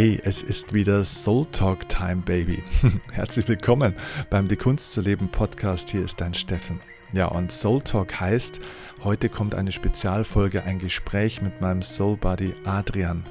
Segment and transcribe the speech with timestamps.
[0.00, 2.62] Hey, es ist wieder Soul Talk Time, Baby.
[3.12, 3.94] Herzlich willkommen
[4.30, 5.90] beim Die Kunst zu leben Podcast.
[5.90, 6.80] Hier ist dein Steffen.
[7.12, 8.60] Ja, und Soul Talk heißt,
[9.04, 13.26] heute kommt eine Spezialfolge, ein Gespräch mit meinem Soul Buddy Adrian.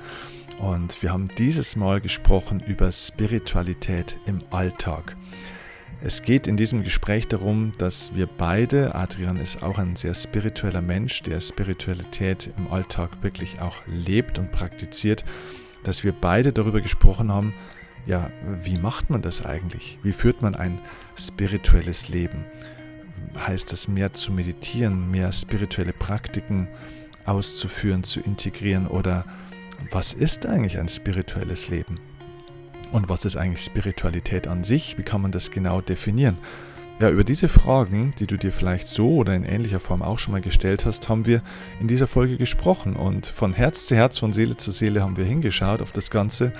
[0.60, 5.18] Und wir haben dieses Mal gesprochen über Spiritualität im Alltag.
[6.04, 10.82] Es geht in diesem Gespräch darum, dass wir beide, Adrian ist auch ein sehr spiritueller
[10.82, 15.26] Mensch, der Spiritualität im Alltag wirklich auch lebt und praktiziert,
[15.84, 17.54] dass wir beide darüber gesprochen haben,
[18.06, 18.32] ja,
[18.64, 20.00] wie macht man das eigentlich?
[20.04, 20.80] Wie führt man ein
[21.16, 22.46] spirituelles Leben?
[23.38, 26.68] Heißt das mehr zu meditieren, mehr spirituelle Praktiken
[27.26, 29.26] auszuführen, zu integrieren oder
[29.92, 32.00] was ist eigentlich ein spirituelles Leben?
[32.92, 34.98] Und was ist eigentlich Spiritualität an sich?
[34.98, 36.38] Wie kann man das genau definieren?
[37.00, 40.34] Ja, über diese Fragen, die du dir vielleicht so oder in ähnlicher Form auch schon
[40.34, 41.42] mal gestellt hast, haben wir
[41.80, 42.98] in dieser Folge gesprochen.
[42.98, 46.52] Und von Herz zu Herz, von Seele zu Seele haben wir hingeschaut auf das Ganze.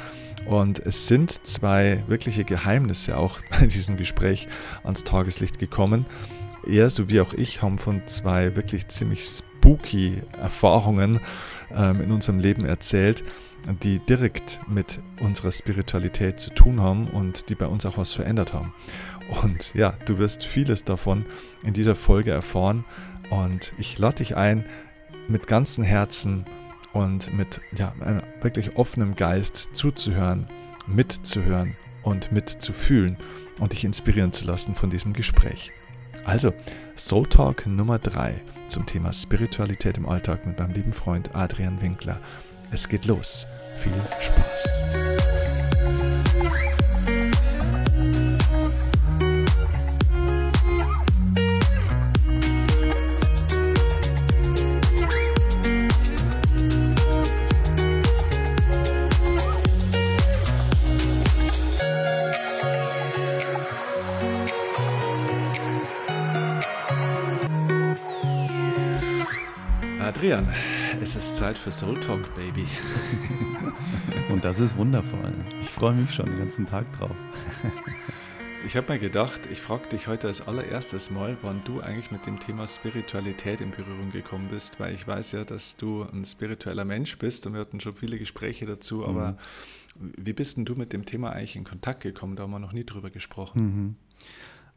[0.46, 4.48] Und es sind zwei wirkliche Geheimnisse auch bei diesem Gespräch
[4.86, 6.06] ans Tageslicht gekommen.
[6.66, 11.20] Er sowie auch ich haben von zwei wirklich ziemlich spooky Erfahrungen
[11.76, 13.26] ähm, in unserem Leben erzählt
[13.84, 18.54] die direkt mit unserer Spiritualität zu tun haben und die bei uns auch was verändert
[18.54, 18.74] haben.
[19.30, 21.26] Und ja, du wirst vieles davon
[21.64, 22.86] in dieser Folge erfahren
[23.30, 24.66] und ich lade dich ein,
[25.28, 26.46] mit ganzem Herzen
[26.94, 30.48] und mit ja, einem wirklich offenem Geist zuzuhören,
[30.88, 33.18] mitzuhören und mitzufühlen
[33.60, 35.72] und dich inspirieren zu lassen von diesem Gespräch.
[36.26, 36.54] Also,
[36.96, 42.20] Soul Talk Nummer 3 zum Thema Spiritualität im Alltag mit meinem lieben Freund Adrian Winkler.
[42.72, 43.46] Es geht los.
[43.78, 44.89] Viel Spaß.
[70.30, 70.54] Adrian,
[71.02, 72.68] es ist Zeit für Soul Talk, Baby.
[74.30, 75.34] Und das ist wundervoll.
[75.64, 77.16] Ich freue mich schon den ganzen Tag drauf.
[78.66, 82.26] Ich habe mir gedacht, ich frage dich heute als allererstes mal, wann du eigentlich mit
[82.26, 86.84] dem Thema Spiritualität in Berührung gekommen bist, weil ich weiß ja, dass du ein spiritueller
[86.84, 89.38] Mensch bist und wir hatten schon viele Gespräche dazu, aber
[89.98, 90.12] mhm.
[90.18, 92.36] wie bist denn du mit dem Thema eigentlich in Kontakt gekommen?
[92.36, 93.62] Da haben wir noch nie drüber gesprochen.
[93.62, 93.96] Mhm.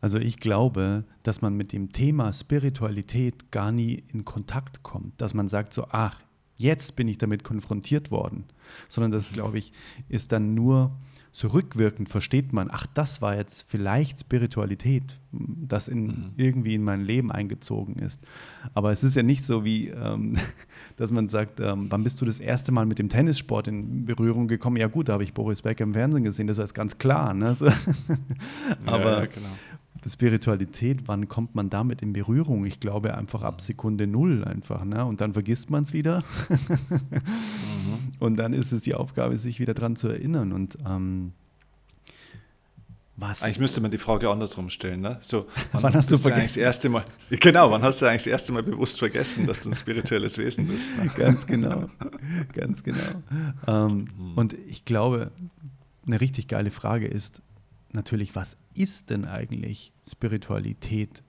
[0.02, 5.32] Also ich glaube, dass man mit dem Thema Spiritualität gar nie in Kontakt kommt, dass
[5.32, 6.20] man sagt so, ach,
[6.56, 8.44] jetzt bin ich damit konfrontiert worden,
[8.88, 9.72] sondern das, glaube ich,
[10.08, 10.98] ist dann nur
[11.34, 16.32] so rückwirkend versteht man, ach, das war jetzt vielleicht Spiritualität, das in, mhm.
[16.36, 18.20] irgendwie in mein Leben eingezogen ist.
[18.74, 20.36] Aber es ist ja nicht so wie, ähm,
[20.98, 24.46] dass man sagt, ähm, wann bist du das erste Mal mit dem Tennissport in Berührung
[24.46, 24.76] gekommen?
[24.76, 27.32] Ja gut, da habe ich Boris Becker im Fernsehen gesehen, das ist ganz klar.
[27.32, 27.54] Ne?
[27.54, 27.66] So.
[28.84, 29.48] Aber ja, genau.
[30.08, 32.66] Spiritualität, wann kommt man damit in Berührung?
[32.66, 34.84] Ich glaube einfach ab Sekunde null einfach.
[34.84, 35.04] Ne?
[35.04, 36.24] Und dann vergisst man es wieder.
[36.48, 37.98] mhm.
[38.18, 40.52] Und dann ist es die Aufgabe, sich wieder daran zu erinnern.
[40.52, 41.32] Und ähm,
[43.16, 43.42] was?
[43.42, 45.00] Eigentlich müsste man die Frage andersrum stellen.
[45.00, 45.18] Ne?
[45.20, 46.46] So, wann, wann hast du vergessen?
[46.46, 49.68] Das erste Mal, genau, wann hast du eigentlich das erste Mal bewusst vergessen, dass du
[49.68, 50.96] ein spirituelles Wesen bist?
[50.96, 51.10] Ne?
[51.16, 51.86] Ganz genau,
[52.54, 53.22] ganz genau.
[53.66, 54.32] Ähm, mhm.
[54.34, 55.30] Und ich glaube,
[56.06, 57.42] eine richtig geile Frage ist,
[57.94, 61.22] natürlich, was ist denn eigentlich Spiritualität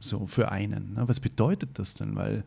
[0.00, 0.94] so für einen?
[0.94, 1.08] Ne?
[1.08, 2.16] Was bedeutet das denn?
[2.16, 2.44] Weil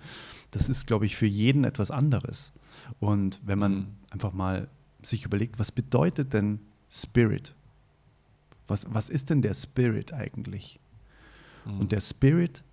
[0.51, 2.53] das ist, glaube ich, für jeden etwas anderes.
[2.99, 3.87] Und wenn man mhm.
[4.09, 4.69] einfach mal
[5.01, 7.53] sich überlegt, was bedeutet denn Spirit?
[8.67, 10.79] Was, was ist denn der Spirit eigentlich?
[11.65, 11.79] Mhm.
[11.81, 12.63] Und der Spirit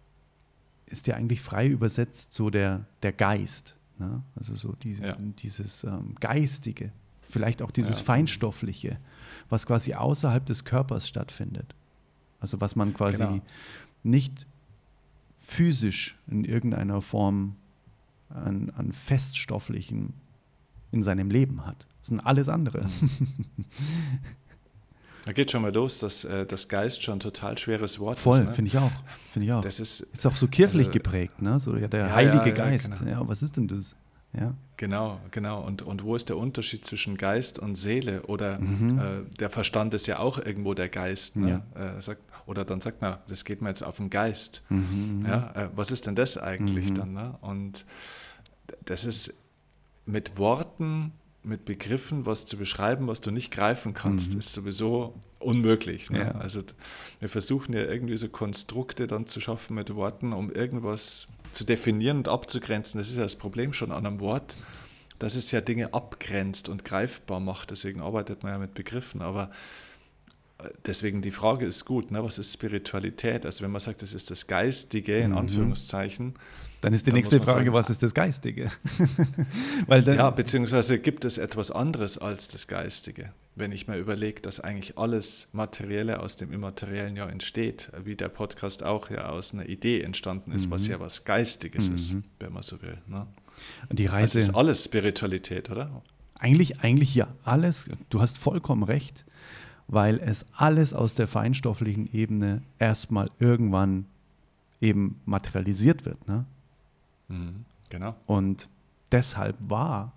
[0.87, 3.77] ist ja eigentlich frei übersetzt so der, der Geist.
[3.99, 4.23] Ne?
[4.37, 5.17] Also so dieses, ja.
[5.19, 6.93] dieses ähm, Geistige,
[7.29, 8.05] vielleicht auch dieses ja.
[8.05, 8.99] Feinstoffliche
[9.49, 11.75] was quasi außerhalb des Körpers stattfindet.
[12.41, 13.41] Also was man quasi genau.
[14.03, 14.47] nicht
[15.41, 17.57] physisch in irgendeiner Form
[18.29, 20.15] an, an Feststofflichen
[20.93, 22.87] in seinem Leben hat, sondern alles andere.
[25.25, 28.37] Da geht schon mal los, dass äh, das Geist schon ein total schweres Wort Voll,
[28.37, 28.39] ist.
[28.39, 28.55] Voll, ne?
[28.55, 28.91] finde ich auch.
[29.31, 29.61] Finde ich auch.
[29.61, 31.61] Das ist, ist auch so kirchlich also, geprägt, ne?
[31.61, 32.99] So ja, der ja, Heilige ja, Geist.
[32.99, 33.11] Genau.
[33.11, 33.95] Ja, was ist denn das?
[34.33, 34.55] Ja.
[34.77, 35.65] Genau, genau.
[35.65, 38.23] Und, und wo ist der Unterschied zwischen Geist und Seele?
[38.23, 38.99] Oder mhm.
[38.99, 41.37] äh, der Verstand ist ja auch irgendwo der Geist.
[41.37, 41.63] Ne?
[41.75, 41.97] Ja.
[41.97, 44.63] Äh, sagt, oder dann sagt man, das geht mir jetzt auf den Geist.
[44.69, 45.25] Mhm.
[45.27, 46.95] Ja, äh, was ist denn das eigentlich mhm.
[46.95, 47.13] dann?
[47.13, 47.35] Ne?
[47.41, 47.85] Und
[48.85, 49.35] das ist
[50.07, 54.39] mit Worten, mit Begriffen, was zu beschreiben, was du nicht greifen kannst, mhm.
[54.39, 56.11] ist sowieso unmöglich.
[56.11, 56.21] Ne?
[56.21, 56.31] Ja.
[56.33, 56.63] Also
[57.21, 62.19] wir versuchen ja irgendwie so Konstrukte dann zu schaffen mit Worten, um irgendwas zu definieren
[62.19, 62.99] und abzugrenzen.
[62.99, 64.57] Das ist ja das Problem schon an einem Wort.
[65.19, 67.73] dass es ja Dinge abgrenzt und greifbar macht.
[67.73, 69.21] Deswegen arbeitet man ja mit Begriffen.
[69.21, 69.51] Aber
[70.59, 72.23] äh, deswegen die Frage ist gut, ne?
[72.23, 73.45] was ist Spiritualität?
[73.45, 75.39] Also wenn man sagt, das ist das Geistige, in mhm.
[75.39, 76.35] Anführungszeichen,
[76.81, 78.71] dann ist die dann nächste Frage, sagen, was ist das Geistige?
[79.89, 83.33] Weil ja, beziehungsweise gibt es etwas anderes als das Geistige?
[83.59, 88.29] Wenn ich mir überlege, dass eigentlich alles Materielle aus dem Immateriellen ja entsteht, wie der
[88.29, 90.71] Podcast auch ja aus einer Idee entstanden ist, mhm.
[90.71, 91.95] was ja was Geistiges mhm.
[91.97, 92.99] ist, wenn man so will.
[93.09, 93.27] Ne?
[93.89, 96.03] Und die Reise also ist alles Spiritualität, oder?
[96.39, 97.87] Eigentlich, eigentlich ja alles.
[98.11, 99.25] Du hast vollkommen recht,
[99.89, 104.07] weil es alles aus der feinstofflichen Ebene erstmal irgendwann
[104.81, 106.29] eben materialisiert wird.
[106.29, 106.45] Ne?
[107.27, 108.15] Mhm, genau.
[108.27, 108.71] Und
[109.11, 110.13] deshalb war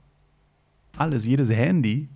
[0.95, 2.07] alles, jedes Handy,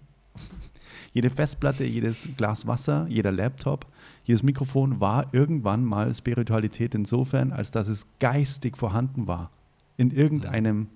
[1.13, 3.85] jede Festplatte, jedes Glas Wasser, jeder Laptop,
[4.23, 9.51] jedes Mikrofon war irgendwann mal Spiritualität insofern, als dass es geistig vorhanden war.
[9.97, 10.87] In irgendeinem.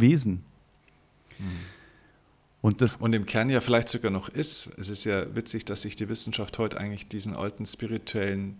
[0.00, 0.44] Wesen.
[1.38, 1.44] Mhm.
[2.60, 4.68] Und, das und im Kern ja vielleicht sogar noch ist.
[4.78, 8.56] Es ist ja witzig, dass sich die Wissenschaft heute eigentlich diesen alten spirituellen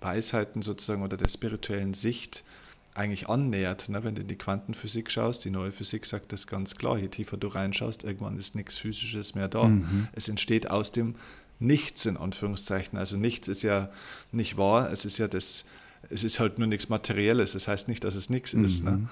[0.00, 2.42] Weisheiten sozusagen oder der spirituellen Sicht
[2.98, 3.88] eigentlich annähert.
[3.88, 4.04] Ne?
[4.04, 7.36] Wenn du in die Quantenphysik schaust, die neue Physik sagt das ganz klar, je tiefer
[7.36, 9.64] du reinschaust, irgendwann ist nichts Physisches mehr da.
[9.64, 10.08] Mhm.
[10.12, 11.14] Es entsteht aus dem
[11.60, 12.96] Nichts in Anführungszeichen.
[12.98, 13.90] Also nichts ist ja
[14.30, 15.64] nicht wahr, es ist ja das,
[16.10, 17.52] es ist halt nur nichts Materielles.
[17.52, 18.64] Das heißt nicht, dass es nichts mhm.
[18.64, 18.84] ist.
[18.84, 18.92] Ne?
[18.92, 19.08] Mhm.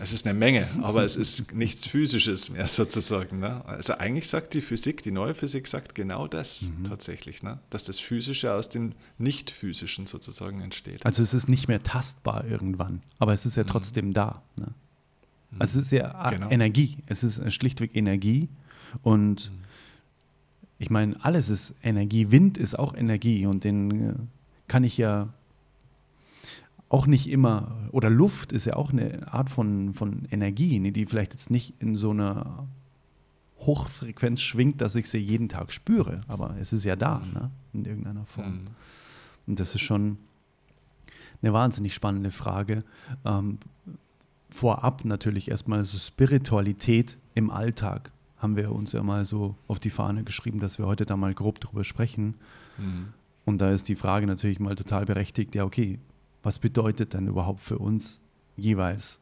[0.00, 3.40] Es ist eine Menge, aber es ist nichts Physisches mehr sozusagen.
[3.40, 3.64] Ne?
[3.66, 6.84] Also eigentlich sagt die Physik, die neue Physik sagt genau das mhm.
[6.84, 7.58] tatsächlich, ne?
[7.70, 11.04] dass das Physische aus dem Nicht-Physischen sozusagen entsteht.
[11.04, 13.68] Also es ist nicht mehr tastbar irgendwann, aber es ist ja mhm.
[13.68, 14.42] trotzdem da.
[14.56, 14.66] Ne?
[15.50, 15.56] Mhm.
[15.60, 16.50] Also es ist ja genau.
[16.50, 16.98] Energie.
[17.06, 18.48] Es ist schlichtweg Energie
[19.02, 19.64] und mhm.
[20.78, 22.30] ich meine, alles ist Energie.
[22.30, 24.14] Wind ist auch Energie und den äh,
[24.66, 25.32] kann ich ja
[26.88, 31.06] auch nicht immer, oder Luft ist ja auch eine Art von, von Energie, ne, die
[31.06, 32.66] vielleicht jetzt nicht in so einer
[33.60, 37.84] Hochfrequenz schwingt, dass ich sie jeden Tag spüre, aber es ist ja da, ne, in
[37.84, 38.52] irgendeiner Form.
[38.52, 38.66] Mhm.
[39.46, 40.18] Und das ist schon
[41.42, 42.84] eine wahnsinnig spannende Frage.
[43.24, 43.58] Ähm,
[44.50, 49.90] vorab natürlich erstmal so Spiritualität im Alltag haben wir uns ja mal so auf die
[49.90, 52.34] Fahne geschrieben, dass wir heute da mal grob drüber sprechen.
[52.78, 53.08] Mhm.
[53.44, 55.98] Und da ist die Frage natürlich mal total berechtigt, ja, okay,
[56.42, 58.22] was bedeutet denn überhaupt für uns
[58.56, 59.18] jeweils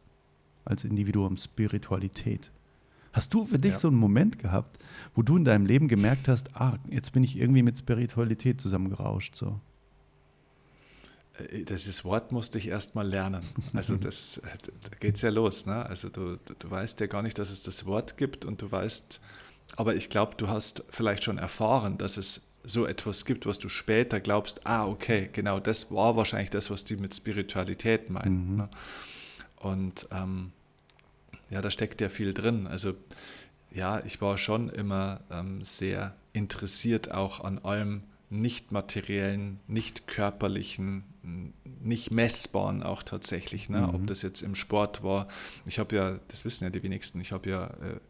[0.64, 2.50] als Individuum Spiritualität?
[3.12, 3.78] Hast du für dich ja.
[3.78, 4.78] so einen Moment gehabt,
[5.14, 9.34] wo du in deinem Leben gemerkt hast, ah, jetzt bin ich irgendwie mit Spiritualität zusammengerauscht?
[9.34, 9.58] So?
[11.38, 13.42] Äh, dieses Wort musste ich erst mal lernen.
[13.72, 14.40] Also das,
[14.90, 15.64] da geht es ja los.
[15.64, 15.86] Ne?
[15.86, 19.20] Also du, du weißt ja gar nicht, dass es das Wort gibt und du weißt,
[19.76, 23.68] aber ich glaube, du hast vielleicht schon erfahren, dass es so etwas gibt, was du
[23.68, 28.50] später glaubst, ah, okay, genau, das war wahrscheinlich das, was die mit Spiritualität meinen.
[28.50, 28.56] Mhm.
[28.56, 28.68] Ne?
[29.56, 30.52] Und ähm,
[31.48, 32.66] ja, da steckt ja viel drin.
[32.66, 32.94] Also
[33.70, 41.04] ja, ich war schon immer ähm, sehr interessiert auch an allem nicht materiellen, nicht körperlichen,
[41.80, 43.68] nicht messbaren auch tatsächlich.
[43.68, 43.82] Ne?
[43.82, 43.94] Mhm.
[43.94, 45.28] Ob das jetzt im Sport war.
[45.64, 48.00] Ich habe ja, das wissen ja die wenigsten, ich habe ja äh,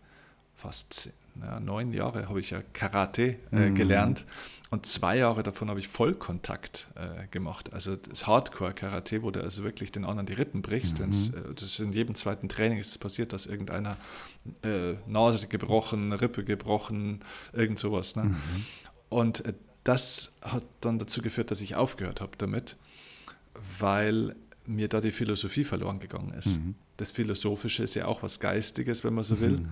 [0.57, 1.11] fast
[1.43, 3.75] ja, neun Jahre habe ich ja Karate äh, mhm.
[3.75, 4.27] gelernt
[4.71, 7.73] und zwei Jahre davon habe ich Vollkontakt äh, gemacht.
[7.73, 10.99] Also das Hardcore-Karate, wo du also wirklich den anderen die Rippen brichst.
[10.99, 11.13] Mhm.
[11.13, 13.97] Äh, das ist in jedem zweiten Training ist es passiert, dass irgendeiner
[14.65, 17.21] äh, Nase gebrochen, Rippe gebrochen,
[17.53, 18.17] irgend sowas.
[18.17, 18.25] Ne?
[18.25, 18.37] Mhm.
[19.09, 22.77] Und äh, das hat dann dazu geführt, dass ich aufgehört habe damit,
[23.79, 24.35] weil
[24.67, 26.59] mir da die Philosophie verloren gegangen ist.
[26.59, 26.75] Mhm.
[26.97, 29.65] Das Philosophische ist ja auch was Geistiges, wenn man so will.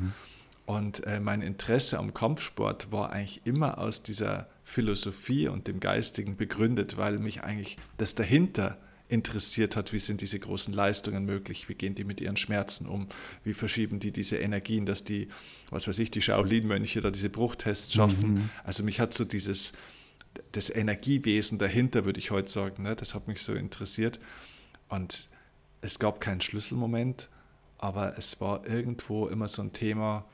[0.67, 0.75] Mhm.
[0.75, 6.37] Und äh, mein Interesse am Kampfsport war eigentlich immer aus dieser Philosophie und dem Geistigen
[6.37, 8.79] begründet, weil mich eigentlich das dahinter
[9.09, 13.07] interessiert hat, wie sind diese großen Leistungen möglich, wie gehen die mit ihren Schmerzen um,
[13.45, 15.29] wie verschieben die diese Energien, dass die,
[15.71, 18.35] was weiß ich, die Shaolin-Mönche da diese Bruchtests schaffen.
[18.35, 18.51] Mhm.
[18.65, 19.75] Also mich hat so dieses,
[20.53, 24.19] das Energiewesen dahinter, würde ich heute sagen, ne, das hat mich so interessiert.
[24.89, 25.29] Und
[25.83, 27.29] es gab keinen Schlüsselmoment,
[27.79, 30.25] aber es war irgendwo immer so ein Thema,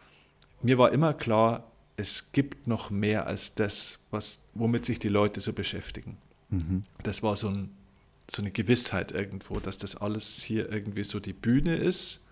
[0.62, 5.40] mir war immer klar, es gibt noch mehr als das, was, womit sich die Leute
[5.40, 6.17] so beschäftigen.
[6.49, 6.85] Mhm.
[7.02, 7.71] Das war so, ein,
[8.31, 12.26] so eine Gewissheit irgendwo, dass das alles hier irgendwie so die Bühne ist,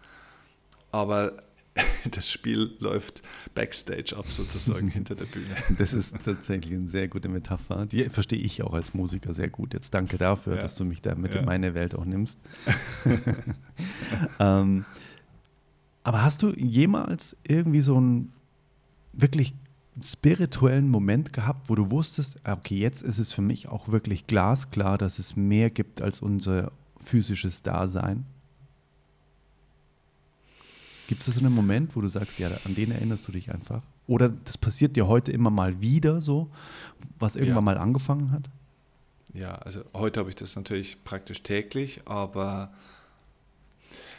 [0.91, 1.43] aber
[2.11, 3.23] das Spiel läuft
[3.55, 5.55] backstage ab, sozusagen hinter der Bühne.
[5.77, 7.87] Das ist tatsächlich eine sehr gute Metapher.
[7.87, 9.75] Die verstehe ich auch als Musiker sehr gut.
[9.75, 10.63] Jetzt danke dafür, ja.
[10.63, 11.41] dass du mich da mit ja.
[11.41, 12.39] in meine Welt auch nimmst.
[14.41, 14.85] ähm,
[16.03, 18.33] aber hast du jemals irgendwie so einen
[19.13, 19.55] wirklich
[20.03, 24.27] spirituellen Moment gehabt, wo du wusstest, ah, okay, jetzt ist es für mich auch wirklich
[24.27, 28.25] glasklar, dass es mehr gibt als unser physisches Dasein?
[31.09, 33.83] Gibt es so einen Moment, wo du sagst, ja, an den erinnerst du dich einfach?
[34.07, 36.51] Oder das passiert dir heute immer mal wieder so,
[37.19, 37.75] was irgendwann ja.
[37.75, 38.49] mal angefangen hat?
[39.33, 42.73] Ja, also heute habe ich das natürlich praktisch täglich, aber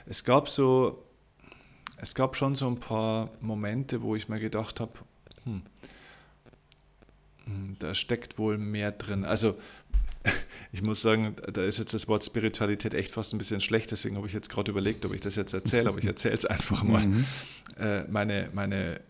[0.05, 1.03] es gab so,
[2.01, 4.93] es gab schon so ein paar Momente, wo ich mir gedacht habe,
[5.43, 5.61] hm,
[7.45, 9.25] hm da steckt wohl mehr drin.
[9.25, 9.57] Also
[10.71, 14.17] ich muss sagen, da ist jetzt das Wort Spiritualität echt fast ein bisschen schlecht, deswegen
[14.17, 16.83] habe ich jetzt gerade überlegt, ob ich das jetzt erzähle, aber ich erzähle es einfach
[16.83, 17.05] mal.
[17.05, 17.25] Mhm.
[17.79, 19.01] Äh, meine, meine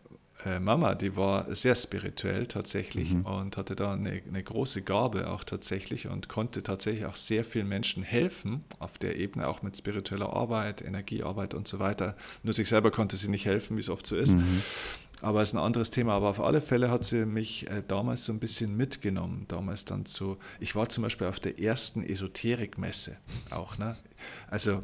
[0.59, 3.25] Mama, die war sehr spirituell tatsächlich mhm.
[3.25, 7.67] und hatte da eine, eine, große Gabe auch tatsächlich und konnte tatsächlich auch sehr vielen
[7.67, 12.15] Menschen helfen auf der Ebene, auch mit spiritueller Arbeit, Energiearbeit und so weiter.
[12.43, 14.31] Nur sich selber konnte sie nicht helfen, wie es oft so ist.
[14.31, 14.61] Mhm.
[15.21, 16.13] Aber es ist ein anderes Thema.
[16.13, 19.45] Aber auf alle Fälle hat sie mich äh, damals so ein bisschen mitgenommen.
[19.47, 23.17] Damals dann zu, ich war zum Beispiel auf der ersten Esoterikmesse
[23.49, 23.77] auch.
[23.77, 23.97] Ne?
[24.49, 24.81] Also äh,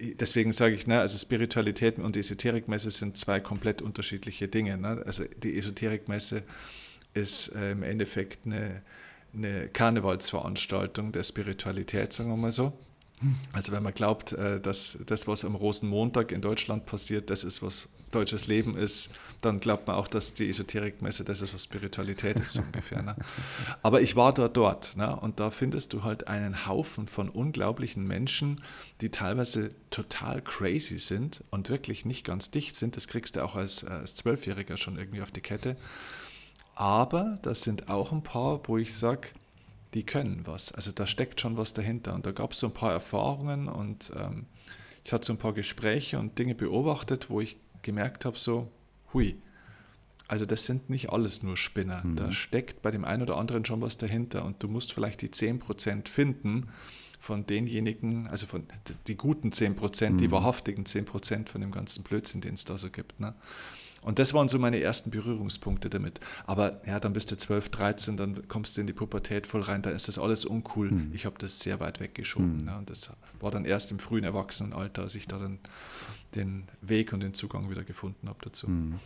[0.00, 4.76] deswegen sage ich, ne, also Spiritualität und Esoterikmesse sind zwei komplett unterschiedliche Dinge.
[4.76, 5.02] Ne?
[5.06, 6.42] Also die Esoterikmesse
[7.14, 8.82] ist äh, im Endeffekt eine,
[9.34, 12.72] eine Karnevalsveranstaltung der Spiritualität, sagen wir mal so.
[13.52, 17.62] Also wenn man glaubt, äh, dass das, was am Rosenmontag in Deutschland passiert, das ist,
[17.62, 19.10] was deutsches Leben ist,
[19.40, 23.02] dann glaubt man auch, dass die Esoterikmesse das ist, was Spiritualität ist, ungefähr.
[23.02, 23.16] Ne?
[23.82, 25.14] Aber ich war da dort ne?
[25.16, 28.62] und da findest du halt einen Haufen von unglaublichen Menschen,
[29.00, 32.96] die teilweise total crazy sind und wirklich nicht ganz dicht sind.
[32.96, 35.76] Das kriegst du auch als, als Zwölfjähriger schon irgendwie auf die Kette.
[36.74, 39.28] Aber das sind auch ein paar, wo ich sage,
[39.94, 40.72] die können was.
[40.72, 42.14] Also da steckt schon was dahinter.
[42.14, 44.46] Und da gab es so ein paar Erfahrungen und ähm,
[45.04, 48.70] ich hatte so ein paar Gespräche und Dinge beobachtet, wo ich gemerkt habe, so,
[49.12, 49.36] hui,
[50.28, 52.02] also das sind nicht alles nur Spinner.
[52.04, 52.16] Mhm.
[52.16, 55.30] Da steckt bei dem einen oder anderen schon was dahinter und du musst vielleicht die
[55.30, 56.68] 10% finden
[57.18, 58.64] von denjenigen, also von
[59.08, 60.18] die guten 10%, mhm.
[60.18, 63.18] die wahrhaftigen 10% von dem ganzen Blödsinn, den es da so gibt.
[63.18, 63.34] Ne?
[64.02, 66.20] Und das waren so meine ersten Berührungspunkte damit.
[66.46, 69.82] Aber ja, dann bist du 12, 13, dann kommst du in die Pubertät voll rein,
[69.82, 70.90] dann ist das alles uncool.
[70.90, 71.12] Mhm.
[71.14, 72.58] Ich habe das sehr weit weggeschoben.
[72.58, 72.66] Mhm.
[72.66, 75.58] Ja, und das war dann erst im frühen Erwachsenenalter, als ich da dann
[76.34, 78.68] den Weg und den Zugang wieder gefunden habe dazu.
[78.68, 79.00] Mhm.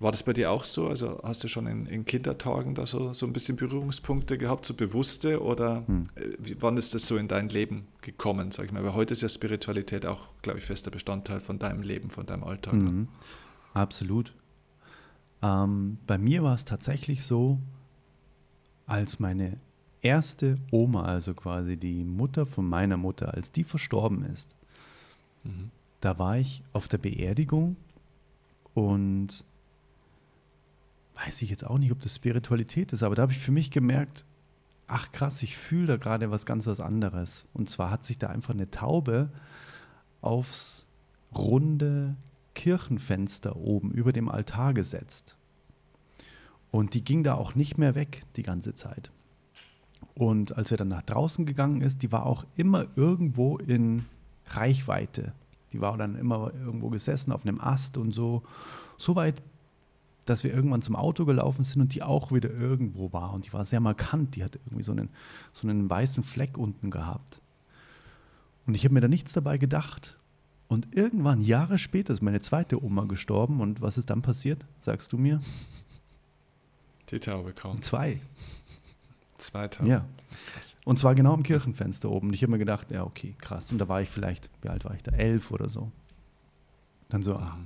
[0.00, 0.88] War das bei dir auch so?
[0.88, 4.72] Also hast du schon in, in Kindertagen da so, so ein bisschen Berührungspunkte gehabt, so
[4.72, 5.42] bewusste?
[5.42, 6.06] Oder hm.
[6.14, 8.82] äh, wann ist das so in dein Leben gekommen, sag ich mal?
[8.82, 12.44] Weil heute ist ja Spiritualität auch, glaube ich, fester Bestandteil von deinem Leben, von deinem
[12.44, 12.74] Alltag.
[12.74, 12.90] Ne?
[12.90, 13.08] Mhm.
[13.74, 14.34] Absolut.
[15.42, 17.58] Ähm, bei mir war es tatsächlich so,
[18.86, 19.56] als meine
[20.02, 24.56] erste Oma, also quasi die Mutter von meiner Mutter, als die verstorben ist,
[25.44, 25.70] mhm.
[26.00, 27.76] da war ich auf der Beerdigung
[28.74, 29.44] und
[31.14, 33.70] weiß ich jetzt auch nicht, ob das Spiritualität ist, aber da habe ich für mich
[33.70, 34.24] gemerkt,
[34.86, 37.46] ach krass, ich fühle da gerade was ganz was anderes.
[37.52, 39.30] Und zwar hat sich da einfach eine Taube
[40.20, 40.86] aufs
[41.32, 42.16] runde
[42.54, 45.36] Kirchenfenster oben über dem Altar gesetzt.
[46.70, 49.10] Und die ging da auch nicht mehr weg die ganze Zeit.
[50.14, 54.06] Und als wir dann nach draußen gegangen ist, die war auch immer irgendwo in
[54.46, 55.32] Reichweite.
[55.72, 58.42] Die war dann immer irgendwo gesessen auf einem Ast und so.
[58.98, 59.42] So weit,
[60.24, 63.32] dass wir irgendwann zum Auto gelaufen sind und die auch wieder irgendwo war.
[63.32, 64.36] Und die war sehr markant.
[64.36, 65.08] Die hatte irgendwie so einen,
[65.52, 67.40] so einen weißen Fleck unten gehabt.
[68.66, 70.18] Und ich habe mir da nichts dabei gedacht.
[70.70, 73.60] Und irgendwann, Jahre später, ist meine zweite Oma gestorben.
[73.60, 74.64] Und was ist dann passiert?
[74.80, 75.40] Sagst du mir?
[77.10, 77.82] Die Taube kaum.
[77.82, 78.20] Zwei.
[79.38, 79.90] Zwei Tauben.
[79.90, 80.06] Ja.
[80.54, 80.76] Krass.
[80.84, 82.28] Und zwar genau am Kirchenfenster oben.
[82.28, 83.72] Und ich habe mir gedacht, ja, okay, krass.
[83.72, 85.10] Und da war ich vielleicht, wie alt war ich da?
[85.10, 85.90] Elf oder so.
[87.08, 87.58] Dann so, ah,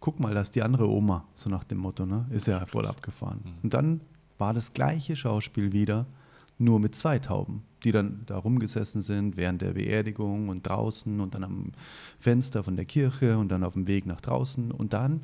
[0.00, 2.26] guck mal, da ist die andere Oma, so nach dem Motto, ne?
[2.28, 3.40] Ist ja voll abgefahren.
[3.44, 3.54] Mhm.
[3.62, 4.02] Und dann
[4.36, 6.04] war das gleiche Schauspiel wieder
[6.58, 11.34] nur mit zwei Tauben, die dann da rumgesessen sind während der Beerdigung und draußen und
[11.34, 11.72] dann am
[12.18, 15.22] Fenster von der Kirche und dann auf dem Weg nach draußen und dann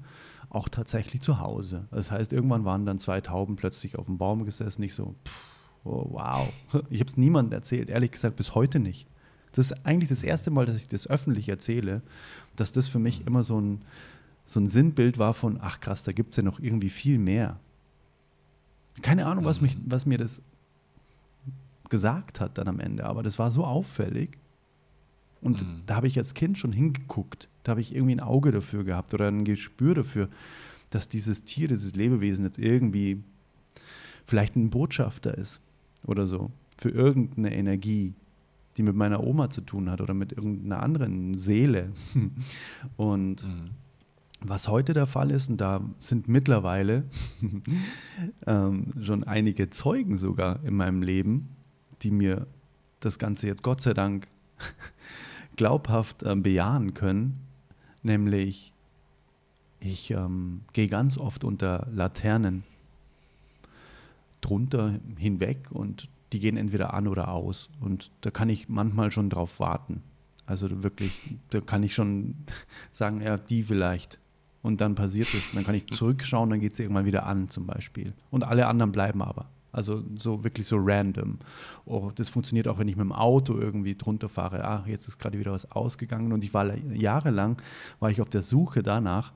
[0.51, 1.87] auch tatsächlich zu Hause.
[1.91, 4.83] Das heißt, irgendwann waren dann zwei Tauben plötzlich auf dem Baum gesessen.
[4.83, 5.45] Ich so, pff,
[5.85, 6.53] oh, wow.
[6.91, 9.09] Ich habe es niemandem erzählt, ehrlich gesagt bis heute nicht.
[9.53, 12.03] Das ist eigentlich das erste Mal, dass ich das öffentlich erzähle,
[12.57, 13.83] dass das für mich immer so ein,
[14.45, 17.59] so ein Sinnbild war von, ach krass, da gibt es ja noch irgendwie viel mehr.
[19.01, 20.43] Keine Ahnung, was, mich, was mir das
[21.89, 24.39] gesagt hat dann am Ende, aber das war so auffällig.
[25.41, 25.83] Und mhm.
[25.87, 27.49] da habe ich als Kind schon hingeguckt.
[27.65, 30.29] Da habe ich irgendwie ein Auge dafür gehabt oder ein Gespür dafür,
[30.91, 33.23] dass dieses Tier, dieses Lebewesen jetzt irgendwie
[34.25, 35.61] vielleicht ein Botschafter ist
[36.07, 38.15] oder so für irgendeine Energie,
[38.77, 41.93] die mit meiner Oma zu tun hat oder mit irgendeiner anderen Seele.
[42.97, 43.71] Und mhm.
[44.41, 47.05] was heute der Fall ist, und da sind mittlerweile
[48.47, 51.51] ähm, schon einige Zeugen sogar in meinem Leben,
[52.03, 52.47] die mir
[53.01, 54.29] das Ganze jetzt Gott sei Dank
[55.57, 57.43] glaubhaft äh, bejahen können,
[58.03, 58.73] Nämlich,
[59.81, 62.65] ich ähm, gehe ganz oft unter Laternen
[64.41, 67.69] drunter hinweg und die gehen entweder an oder aus.
[67.81, 70.03] Und da kann ich manchmal schon drauf warten.
[70.47, 72.35] Also wirklich, da kann ich schon
[72.91, 74.19] sagen, ja, die vielleicht.
[74.63, 75.53] Und dann passiert es.
[75.53, 78.15] Dann kann ich zurückschauen, dann geht es irgendwann wieder an, zum Beispiel.
[78.31, 79.49] Und alle anderen bleiben aber.
[79.73, 81.39] Also so wirklich so random.
[81.87, 84.65] Oh, das funktioniert auch, wenn ich mit dem Auto irgendwie drunter fahre.
[84.65, 86.33] Ach, jetzt ist gerade wieder was ausgegangen.
[86.33, 87.61] Und ich war jahrelang,
[87.99, 89.33] war ich auf der Suche danach,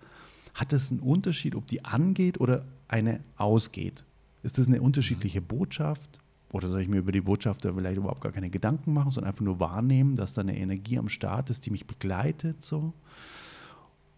[0.55, 4.05] hat es einen Unterschied, ob die angeht oder eine ausgeht?
[4.43, 6.21] Ist das eine unterschiedliche Botschaft?
[6.53, 9.45] Oder soll ich mir über die Botschaft vielleicht überhaupt gar keine Gedanken machen, sondern einfach
[9.45, 12.63] nur wahrnehmen, dass da eine Energie am Start ist, die mich begleitet?
[12.63, 12.93] So.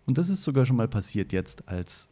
[0.06, 2.08] Und das ist sogar schon mal passiert jetzt, als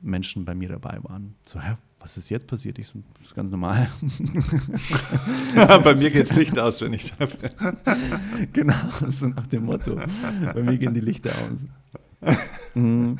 [0.00, 1.34] Menschen bei mir dabei waren.
[1.44, 2.78] So, hä, was ist jetzt passiert?
[2.78, 3.90] Ich so, das ist ganz normal.
[5.54, 7.36] bei mir geht es Licht aus, wenn ich sage.
[8.52, 10.00] genau, so nach dem Motto.
[10.54, 11.66] Bei mir gehen die Lichter aus.
[12.74, 13.18] Mhm.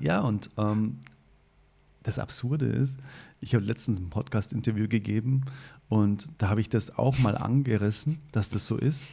[0.00, 0.98] ja, und ähm,
[2.02, 2.98] das Absurde ist,
[3.40, 5.42] ich habe letztens ein Podcast-Interview gegeben
[5.88, 9.06] und da habe ich das auch mal angerissen, dass das so ist.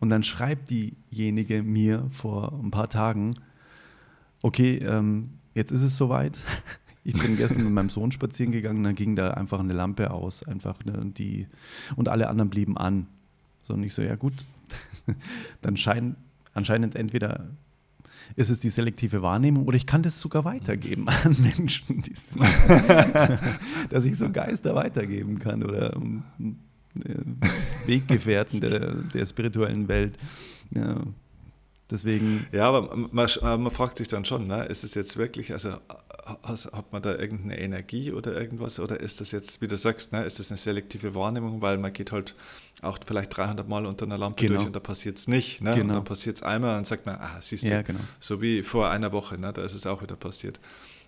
[0.00, 3.34] Und dann schreibt diejenige mir vor ein paar Tagen,
[4.40, 6.38] okay, ähm, jetzt ist es soweit.
[7.04, 10.46] Ich bin gestern mit meinem Sohn spazieren gegangen, dann ging da einfach eine Lampe aus,
[10.46, 11.48] einfach ne, die
[11.96, 13.08] und alle anderen blieben an.
[13.60, 14.46] So und ich so, ja gut,
[15.62, 16.16] dann scheint
[16.54, 17.48] anscheinend entweder
[18.36, 22.02] ist es die selektive Wahrnehmung oder ich kann das sogar weitergeben an Menschen,
[23.90, 27.14] dass ich so Geister weitergeben kann oder äh,
[27.86, 30.16] Weggefährten der, der spirituellen Welt.
[30.70, 31.02] Ja.
[31.90, 32.46] Deswegen.
[32.52, 35.76] Ja, aber man, man, fragt sich dann schon, ne, ist es jetzt wirklich, also
[36.24, 40.24] hat man da irgendeine Energie oder irgendwas oder ist das jetzt, wie du sagst, ne,
[40.24, 42.36] ist das eine selektive Wahrnehmung, weil man geht halt
[42.80, 44.58] auch vielleicht 300 Mal unter einer Lampe genau.
[44.58, 45.60] durch und da passiert es nicht.
[45.60, 45.72] Ne?
[45.72, 45.82] Genau.
[45.82, 48.00] Und dann passiert es einmal und sagt man, ah, siehst du, ja, genau.
[48.20, 50.60] so wie vor einer Woche, ne, da ist es auch wieder passiert.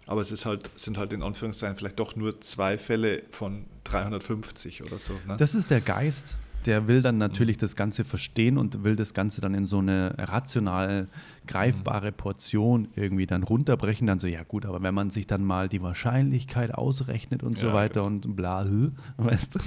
[0.06, 4.82] Aber es ist halt, sind halt in Anführungszeichen vielleicht doch nur zwei Fälle von 350
[4.82, 5.14] oder so.
[5.26, 5.36] Ne?
[5.38, 9.40] Das ist der Geist, der will dann natürlich das Ganze verstehen und will das Ganze
[9.40, 11.08] dann in so eine rational
[11.46, 14.06] greifbare Portion irgendwie dann runterbrechen.
[14.06, 17.72] Dann so, ja gut, aber wenn man sich dann mal die Wahrscheinlichkeit ausrechnet und so
[17.72, 18.06] weiter genau.
[18.06, 18.66] und bla,
[19.16, 19.58] weißt du.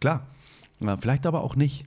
[0.00, 0.26] Klar,
[1.00, 1.84] vielleicht aber auch nicht.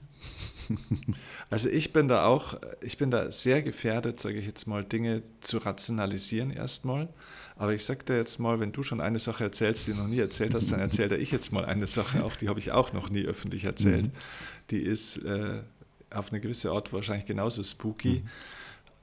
[1.50, 5.22] Also ich bin da auch, ich bin da sehr gefährdet, sage ich jetzt mal, Dinge
[5.40, 7.08] zu rationalisieren erstmal.
[7.56, 10.06] Aber ich sage dir jetzt mal, wenn du schon eine Sache erzählst, die du noch
[10.06, 12.92] nie erzählt hast, dann erzähle ich jetzt mal eine Sache, auch die habe ich auch
[12.92, 14.06] noch nie öffentlich erzählt.
[14.06, 14.12] Mhm.
[14.70, 15.60] Die ist äh,
[16.10, 18.22] auf eine gewisse Art wahrscheinlich genauso spooky.
[18.22, 18.28] Mhm.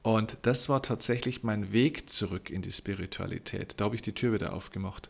[0.01, 3.75] Und das war tatsächlich mein Weg zurück in die Spiritualität.
[3.77, 5.09] Da habe ich die Tür wieder aufgemacht.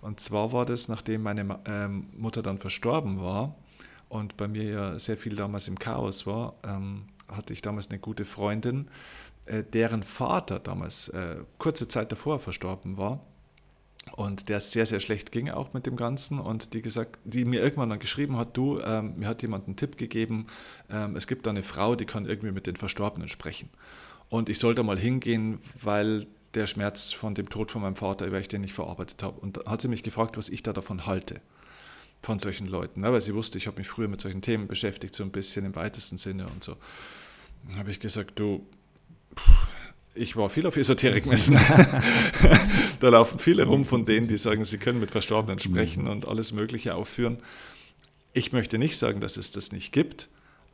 [0.00, 3.56] Und zwar war das, nachdem meine ähm, Mutter dann verstorben war
[4.12, 7.98] und bei mir ja sehr viel damals im Chaos war, ähm, hatte ich damals eine
[7.98, 8.88] gute Freundin,
[9.46, 13.24] äh, deren Vater damals äh, kurze Zeit davor verstorben war
[14.10, 17.62] und der sehr, sehr schlecht ging auch mit dem Ganzen und die gesagt, die mir
[17.62, 20.46] irgendwann dann geschrieben hat, du, ähm, mir hat jemand einen Tipp gegeben,
[20.90, 23.70] ähm, es gibt da eine Frau, die kann irgendwie mit den Verstorbenen sprechen.
[24.28, 28.42] Und ich sollte mal hingehen, weil der Schmerz von dem Tod von meinem Vater, weil
[28.42, 29.40] ich den nicht verarbeitet habe.
[29.40, 31.40] Und da hat sie mich gefragt, was ich da davon halte,
[32.22, 33.00] von solchen Leuten.
[33.00, 33.12] Ne?
[33.12, 35.74] Weil sie wusste, ich habe mich früher mit solchen Themen beschäftigt, so ein bisschen im
[35.74, 36.76] weitesten Sinne und so.
[37.66, 38.64] Dann habe ich gesagt, du,
[40.14, 41.58] ich war viel auf Esoterikmessen.
[43.00, 46.52] da laufen viele rum von denen, die sagen, sie können mit Verstorbenen sprechen und alles
[46.52, 47.38] Mögliche aufführen.
[48.32, 50.28] Ich möchte nicht sagen, dass es das nicht gibt,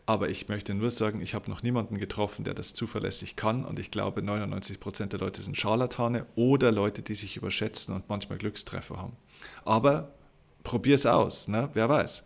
[0.07, 3.65] aber ich möchte nur sagen, ich habe noch niemanden getroffen, der das zuverlässig kann.
[3.65, 8.09] Und ich glaube, 99 Prozent der Leute sind Scharlatane oder Leute, die sich überschätzen und
[8.09, 9.17] manchmal Glückstreffer haben.
[9.65, 10.15] Aber
[10.65, 11.69] probier es aus, ne?
[11.75, 12.25] wer weiß.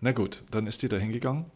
[0.00, 1.46] Na gut, dann ist die da hingegangen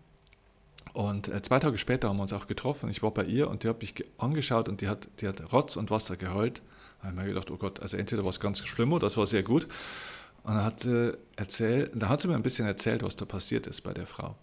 [0.93, 2.91] und äh, zwei Tage später haben wir uns auch getroffen.
[2.91, 5.77] Ich war bei ihr und die hat mich angeschaut und die hat, die hat Rotz
[5.77, 6.63] und Wasser geheult.
[7.01, 9.17] Da habe ich mir gedacht, oh Gott, also entweder war es ganz schlimm oder das
[9.17, 9.65] war sehr gut.
[10.45, 13.67] Und dann hat, sie erzählt, dann hat sie mir ein bisschen erzählt, was da passiert
[13.67, 14.37] ist bei der Frau,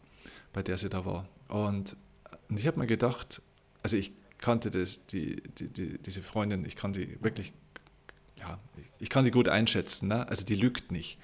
[0.53, 1.27] bei der sie da war.
[1.47, 1.95] Und,
[2.49, 3.43] ich habe mir gedacht,
[3.83, 7.53] also ich kannte das, die, die, die, diese Freundin, ich kann die wirklich,
[8.37, 10.27] ja, ich kann die gut einschätzen, ne?
[10.27, 11.17] also die lügt nicht.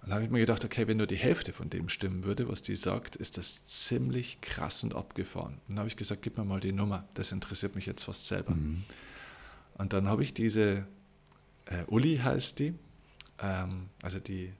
[0.00, 2.48] Und dann habe ich mir gedacht, okay, wenn nur die Hälfte von dem stimmen würde,
[2.48, 5.54] was die sagt, ist das ziemlich krass und abgefahren.
[5.54, 8.26] Und dann habe ich gesagt, gib mir mal die Nummer, das interessiert mich jetzt fast
[8.26, 8.54] selber.
[8.54, 8.84] Mhm.
[9.74, 10.86] Und dann habe ich diese,
[11.66, 12.72] äh, Uli heißt die,
[13.42, 14.52] ähm, also die,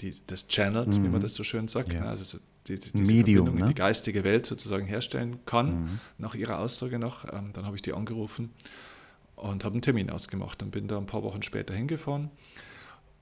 [0.00, 1.04] die das channelt, mhm.
[1.04, 2.00] wie man das so schön sagt, ja.
[2.00, 2.08] ne?
[2.08, 3.60] also die, die, diese Medium, Verbindung ne?
[3.60, 6.00] in die geistige Welt sozusagen herstellen kann, mhm.
[6.16, 7.30] nach ihrer Aussage noch.
[7.30, 8.50] Ähm, dann habe ich die angerufen
[9.42, 12.30] und habe einen Termin ausgemacht und bin da ein paar Wochen später hingefahren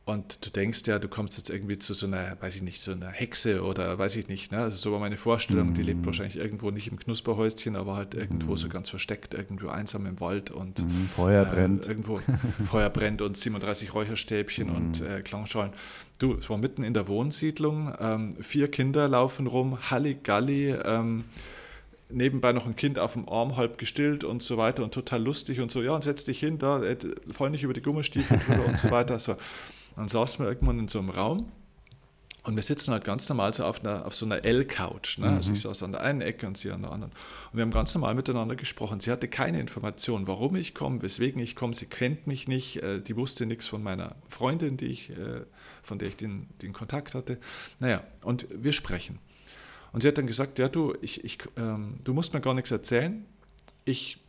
[0.06, 2.92] und du denkst ja, du kommst jetzt irgendwie zu so einer, weiß ich nicht, so
[2.92, 4.52] einer Hexe oder weiß ich nicht.
[4.52, 4.58] Ne?
[4.58, 5.70] Also so war meine Vorstellung.
[5.70, 5.74] Mm.
[5.74, 6.06] Die lebt mhm.
[6.06, 8.56] wahrscheinlich irgendwo nicht im Knusperhäuschen, aber halt irgendwo mm.
[8.56, 11.06] so ganz versteckt, irgendwo einsam im Wald und mm.
[11.16, 11.88] Feuer äh, brennt.
[11.88, 12.20] Irgendwo
[12.64, 15.06] Feuer brennt und 37 Räucherstäbchen und mhm.
[15.08, 15.72] äh, Klangschalen.
[16.20, 17.92] Du, es war mitten in der Wohnsiedlung.
[17.98, 20.70] Ähm, vier Kinder laufen rum, Halligalli.
[20.84, 21.24] Ähm,
[22.08, 25.60] nebenbei noch ein Kind auf dem Arm halb gestillt und so weiter und total lustig
[25.60, 26.96] und so, ja, und setz dich hin, da, äh,
[27.50, 29.18] nicht über die Gummistiefel drüber und so weiter.
[29.18, 29.36] So.
[29.96, 31.50] Dann saßen wir irgendwann in so einem Raum
[32.46, 35.18] und wir sitzen halt ganz normal so auf, einer, auf so einer L-Couch.
[35.18, 35.30] Ne?
[35.30, 35.36] Mhm.
[35.36, 37.12] Also ich saß an der einen Ecke und sie an der anderen.
[37.50, 39.00] Und wir haben ganz normal miteinander gesprochen.
[39.00, 41.74] Sie hatte keine Information, warum ich komme, weswegen ich komme.
[41.74, 42.76] Sie kennt mich nicht.
[42.84, 45.40] Äh, die wusste nichts von meiner Freundin, die ich, äh,
[45.82, 47.38] von der ich den, den Kontakt hatte.
[47.80, 49.18] Naja, und wir sprechen.
[49.96, 52.70] Und sie hat dann gesagt, ja du, ich, ich, ähm, du musst mir gar nichts
[52.70, 53.24] erzählen.
[53.86, 54.22] Ich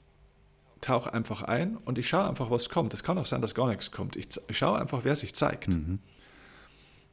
[0.79, 2.93] tauche einfach ein und ich schaue einfach, was kommt.
[2.93, 4.15] Es kann auch sein, dass gar nichts kommt.
[4.15, 5.67] Ich, ich schaue einfach, wer sich zeigt.
[5.67, 5.99] Mhm.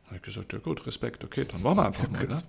[0.06, 2.24] Habe ich gesagt, ja gut, Respekt, okay, dann machen wir einfach mal.
[2.24, 2.42] Ne?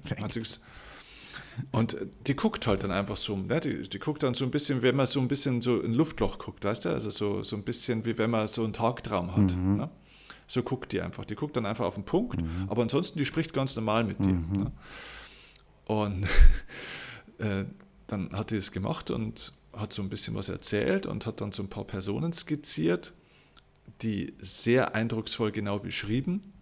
[1.72, 3.60] Und die guckt halt dann einfach so, ne?
[3.60, 6.38] die, die guckt dann so ein bisschen, wenn man so ein bisschen so ein Luftloch
[6.38, 9.58] guckt, weißt du, also so, so ein bisschen wie wenn man so einen Tagtraum hat.
[9.58, 9.78] Mhm.
[9.78, 9.90] Ne?
[10.46, 11.26] So guckt die einfach.
[11.26, 12.68] Die guckt dann einfach auf den Punkt, mhm.
[12.68, 14.34] aber ansonsten, die spricht ganz normal mit dir.
[14.34, 14.52] Mhm.
[14.52, 14.72] Ne?
[15.86, 16.28] Und
[17.38, 17.66] äh,
[18.08, 21.52] dann hat die es gemacht und hat so ein bisschen was erzählt und hat dann
[21.52, 23.14] so ein paar Personen skizziert,
[24.02, 26.54] die sehr eindrucksvoll genau beschrieben,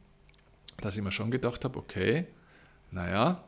[0.78, 2.26] dass ich mir schon gedacht habe, okay,
[2.92, 3.44] naja,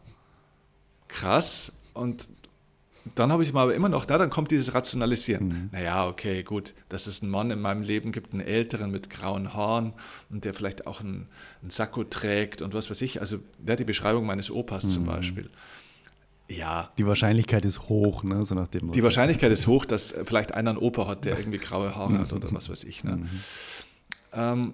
[1.08, 1.74] krass.
[1.94, 2.28] Und
[3.14, 5.48] dann habe ich mal aber immer noch, na, dann kommt dieses Rationalisieren.
[5.48, 5.70] Mhm.
[5.72, 9.54] Naja, okay, gut, dass es einen Mann in meinem Leben gibt, einen älteren mit grauen
[9.54, 9.94] Haaren
[10.32, 11.28] und der vielleicht auch einen,
[11.62, 13.22] einen Sakko trägt und was weiß ich.
[13.22, 14.90] Also, ja, die Beschreibung meines Opas mhm.
[14.90, 15.50] zum Beispiel.
[16.48, 16.92] Ja.
[16.98, 18.44] Die Wahrscheinlichkeit ist hoch, ne?
[18.46, 21.58] so nach dem Die Wahrscheinlichkeit ist hoch, dass vielleicht einer einen Opa hat, der irgendwie
[21.60, 23.04] graue Haare hat oder was weiß ich.
[23.04, 23.18] Ne?
[23.18, 23.30] Mhm.
[24.34, 24.74] Ähm,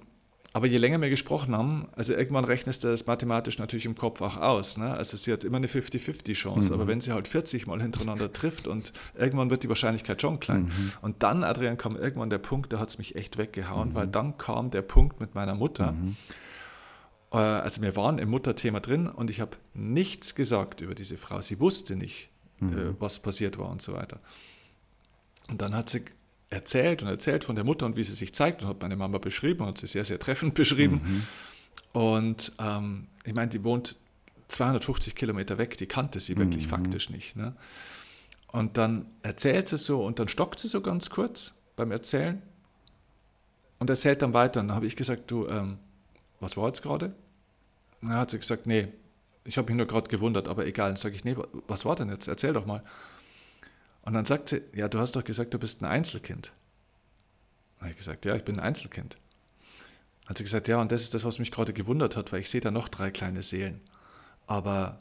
[0.54, 4.20] aber je länger wir gesprochen haben, also irgendwann rechnest du das mathematisch natürlich im Kopf
[4.22, 4.78] auch aus.
[4.78, 4.92] Ne?
[4.92, 6.74] Also sie hat immer eine 50-50-Chance, mhm.
[6.74, 10.64] aber wenn sie halt 40 Mal hintereinander trifft und irgendwann wird die Wahrscheinlichkeit schon klein.
[10.64, 10.92] Mhm.
[11.02, 13.96] Und dann, Adrian, kam irgendwann der Punkt, da hat es mich echt weggehauen, mhm.
[13.96, 15.94] weil dann kam der Punkt mit meiner Mutter.
[15.94, 16.18] Mhm.
[17.32, 21.40] Äh, also wir waren im Mutterthema drin und ich habe nichts gesagt über diese Frau.
[21.42, 22.96] Sie wusste nicht, äh, mhm.
[23.00, 24.20] was passiert war und so weiter.
[25.50, 26.04] Und dann hat sie
[26.52, 29.18] erzählt und erzählt von der Mutter und wie sie sich zeigt und hat meine Mama
[29.18, 31.02] beschrieben, hat sie sehr, sehr treffend beschrieben.
[31.04, 32.00] Mhm.
[32.00, 33.96] Und ähm, ich meine, die wohnt
[34.50, 36.70] 250 Kilometer weg, die kannte sie wirklich mhm.
[36.70, 37.36] faktisch nicht.
[37.36, 37.56] Ne?
[38.48, 42.42] Und dann erzählt sie so und dann stockt sie so ganz kurz beim Erzählen
[43.80, 44.60] und erzählt dann weiter.
[44.60, 45.78] Und dann habe ich gesagt, du, ähm,
[46.42, 47.16] was war jetzt gerade?
[48.02, 48.90] Dann hat sie gesagt, nee,
[49.46, 50.90] ich habe mich nur gerade gewundert, aber egal.
[50.90, 51.36] Dann sage ich, nee,
[51.68, 52.28] was war denn jetzt?
[52.28, 52.84] Erzähl doch mal.
[54.04, 56.52] Und dann sagt sie, ja, du hast doch gesagt, du bist ein Einzelkind.
[57.76, 59.18] Dann habe ich gesagt, ja, ich bin ein Einzelkind.
[60.22, 62.42] Dann hat sie gesagt, ja, und das ist das, was mich gerade gewundert hat, weil
[62.42, 63.80] ich sehe da noch drei kleine Seelen.
[64.48, 64.98] Aber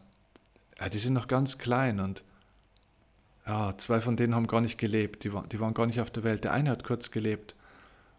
[0.78, 2.22] ja, die sind noch ganz klein und
[3.46, 6.24] ja, zwei von denen haben gar nicht gelebt, die, die waren gar nicht auf der
[6.24, 6.44] Welt.
[6.44, 7.56] Der eine hat kurz gelebt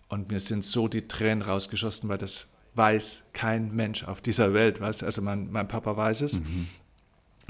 [0.09, 4.81] und mir sind so die Tränen rausgeschossen, weil das weiß kein Mensch auf dieser Welt.
[4.81, 5.03] Weißt?
[5.03, 6.39] Also mein, mein Papa weiß es.
[6.39, 6.67] Mhm.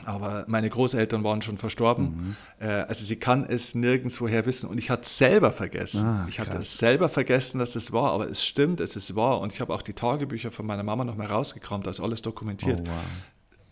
[0.05, 2.35] Aber meine Großeltern waren schon verstorben.
[2.59, 2.65] Mhm.
[2.65, 4.69] Äh, also sie kann es nirgendwoher wissen.
[4.69, 6.05] Und ich hatte es selber vergessen.
[6.05, 8.11] Ah, ich hatte es selber vergessen, dass es war.
[8.11, 9.39] Aber es stimmt, es ist wahr.
[9.39, 11.85] Und ich habe auch die Tagebücher von meiner Mama noch mal rausgekramt.
[11.85, 12.81] Da ist alles dokumentiert.
[12.81, 13.03] Oh, wow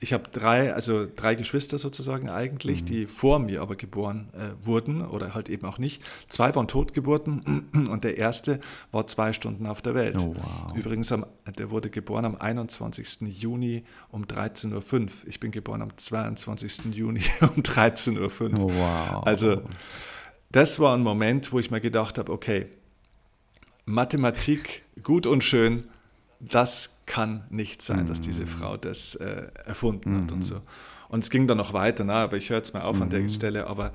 [0.01, 2.85] ich habe drei, also drei Geschwister sozusagen eigentlich, mhm.
[2.85, 6.01] die vor mir aber geboren äh, wurden oder halt eben auch nicht.
[6.29, 10.17] Zwei waren Totgeburten und der erste war zwei Stunden auf der Welt.
[10.21, 10.75] Oh, wow.
[10.75, 11.25] Übrigens, am,
[11.57, 13.21] der wurde geboren am 21.
[13.41, 15.07] Juni um 13.05 Uhr.
[15.25, 16.95] Ich bin geboren am 22.
[16.95, 18.59] Juni um 13.05 Uhr.
[18.59, 19.27] Oh, wow.
[19.27, 19.63] Also
[20.51, 22.67] das war ein Moment, wo ich mir gedacht habe, okay,
[23.85, 25.83] Mathematik gut und schön,
[26.39, 28.47] das kann nicht sein, dass diese mhm.
[28.47, 30.43] Frau das äh, erfunden hat und mhm.
[30.43, 30.61] so.
[31.09, 33.21] Und es ging dann noch weiter, na, aber ich höre jetzt mal auf an der
[33.21, 33.29] mhm.
[33.29, 33.93] Stelle, aber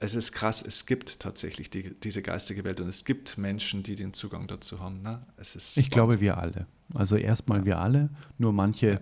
[0.00, 3.94] es ist krass, es gibt tatsächlich die, diese geistige Welt und es gibt Menschen, die
[3.94, 5.02] den Zugang dazu haben.
[5.02, 5.22] Ne?
[5.36, 6.66] Es ist ich glaube, wir alle.
[6.94, 7.66] Also erstmal ja.
[7.66, 9.00] wir alle, nur manche ja.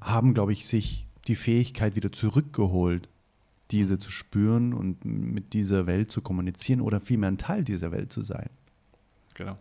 [0.00, 3.08] haben, glaube ich, sich die Fähigkeit wieder zurückgeholt,
[3.70, 8.10] diese zu spüren und mit dieser Welt zu kommunizieren oder vielmehr ein Teil dieser Welt
[8.10, 8.50] zu sein.
[9.34, 9.56] Genau.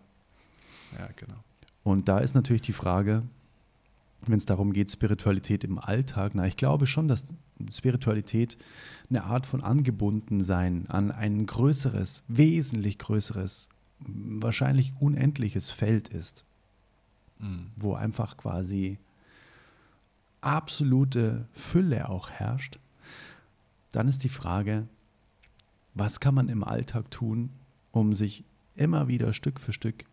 [0.97, 1.43] Ja, genau.
[1.89, 3.23] Und da ist natürlich die Frage,
[4.21, 7.33] wenn es darum geht, Spiritualität im Alltag, na, ich glaube schon, dass
[7.71, 8.57] Spiritualität
[9.09, 13.69] eine Art von Angebundensein an ein größeres, wesentlich größeres,
[14.01, 16.45] wahrscheinlich unendliches Feld ist,
[17.39, 17.71] mhm.
[17.75, 18.99] wo einfach quasi
[20.41, 22.77] absolute Fülle auch herrscht.
[23.93, 24.87] Dann ist die Frage,
[25.95, 27.49] was kann man im Alltag tun,
[27.91, 28.43] um sich
[28.75, 30.05] immer wieder Stück für Stück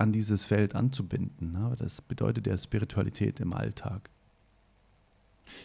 [0.00, 1.52] an dieses Feld anzubinden.
[1.52, 1.76] Ne?
[1.78, 4.08] Das bedeutet ja Spiritualität im Alltag.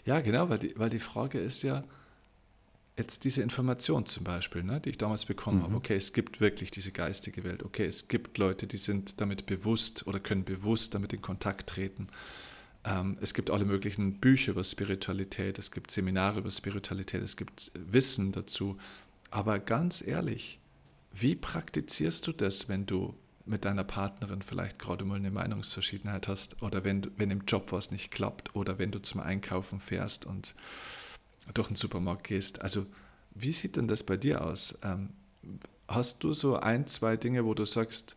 [0.05, 1.83] Ja, genau, weil die, weil die Frage ist ja,
[2.97, 5.63] jetzt diese Information zum Beispiel, ne, die ich damals bekommen mhm.
[5.63, 9.45] habe, okay, es gibt wirklich diese geistige Welt, okay, es gibt Leute, die sind damit
[9.45, 12.07] bewusst oder können bewusst damit in Kontakt treten.
[12.83, 17.71] Ähm, es gibt alle möglichen Bücher über Spiritualität, es gibt Seminare über Spiritualität, es gibt
[17.73, 18.77] Wissen dazu.
[19.29, 20.59] Aber ganz ehrlich,
[21.13, 23.13] wie praktizierst du das, wenn du
[23.45, 27.91] mit deiner Partnerin vielleicht gerade mal eine Meinungsverschiedenheit hast oder wenn, wenn im Job was
[27.91, 30.55] nicht klappt oder wenn du zum Einkaufen fährst und
[31.53, 32.61] durch den Supermarkt gehst.
[32.61, 32.85] Also
[33.35, 34.79] wie sieht denn das bei dir aus?
[34.83, 35.09] Ähm,
[35.87, 38.15] hast du so ein, zwei Dinge, wo du sagst,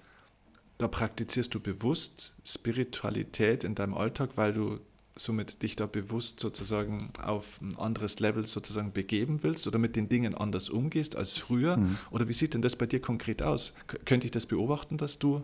[0.78, 4.80] da praktizierst du bewusst Spiritualität in deinem Alltag, weil du
[5.18, 10.08] somit dich da bewusst sozusagen auf ein anderes Level sozusagen begeben willst oder mit den
[10.08, 11.76] Dingen anders umgehst als früher?
[11.76, 11.98] Mhm.
[12.10, 13.74] Oder wie sieht denn das bei dir konkret aus?
[13.86, 15.42] K könnte ich das beobachten, dass du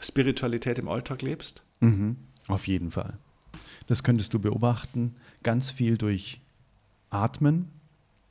[0.00, 1.62] Spiritualität im Alltag lebst?
[1.80, 2.16] Mhm.
[2.48, 3.18] Auf jeden Fall.
[3.86, 6.40] Das könntest du beobachten, ganz viel durch
[7.10, 7.70] Atmen.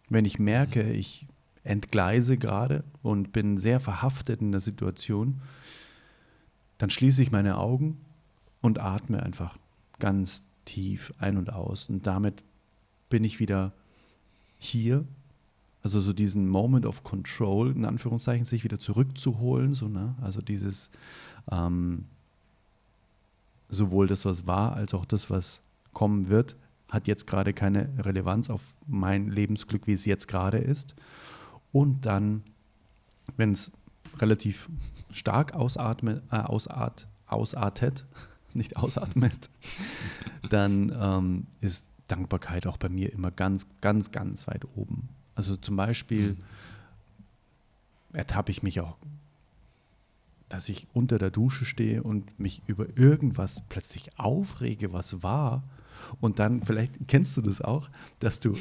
[0.10, 0.92] Wenn ich merke, mhm.
[0.94, 1.28] ich
[1.64, 5.42] entgleise gerade und bin sehr verhaftet in der Situation,
[6.78, 7.98] dann schließe ich meine Augen
[8.62, 9.58] und atme einfach
[10.00, 11.90] ganz tief ein und aus.
[11.90, 12.44] Und damit
[13.10, 13.72] bin ich wieder
[14.58, 15.06] hier.
[15.82, 19.76] Also so diesen Moment of Control, in Anführungszeichen, sich wieder zurückzuholen.
[19.76, 20.16] So, ne?
[20.22, 20.90] Also dieses
[21.52, 22.06] ähm,
[23.70, 25.62] sowohl das, was war, als auch das, was
[25.94, 26.56] kommen wird,
[26.92, 30.96] hat jetzt gerade keine Relevanz auf mein Lebensglück, wie es jetzt gerade ist.
[31.72, 32.44] Und dann,
[33.38, 33.72] wenn es
[34.18, 34.70] relativ
[35.12, 38.06] stark ausatme, äh, ausat, ausartet,
[38.56, 39.50] nicht ausatmet,
[40.50, 45.10] dann ähm, ist Dankbarkeit auch bei mir immer ganz, ganz, ganz weit oben.
[45.34, 46.44] Also zum Beispiel mhm.
[48.14, 48.98] ertappe ich mich auch,
[50.50, 55.64] dass ich unter der Dusche stehe und mich über irgendwas plötzlich aufrege, was war
[56.20, 58.56] und dann, vielleicht kennst du das auch, dass du,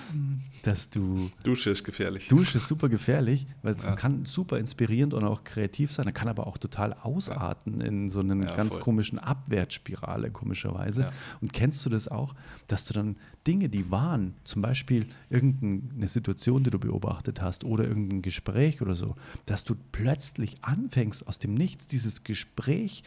[0.62, 1.30] dass du.
[1.42, 2.28] Dusche ist gefährlich.
[2.28, 3.94] Dusche ist super gefährlich, weil es ja.
[3.94, 6.06] kann super inspirierend und auch kreativ sein.
[6.06, 7.86] Er kann aber auch total ausarten ja.
[7.86, 8.82] in so einer ja, ganz voll.
[8.82, 11.12] komischen Abwärtsspirale, komischerweise.
[11.40, 12.34] Und kennst du das auch,
[12.66, 17.84] dass du dann Dinge, die waren, zum Beispiel irgendeine Situation, die du beobachtet hast oder
[17.84, 23.04] irgendein Gespräch oder so, dass du plötzlich anfängst, aus dem Nichts dieses Gespräch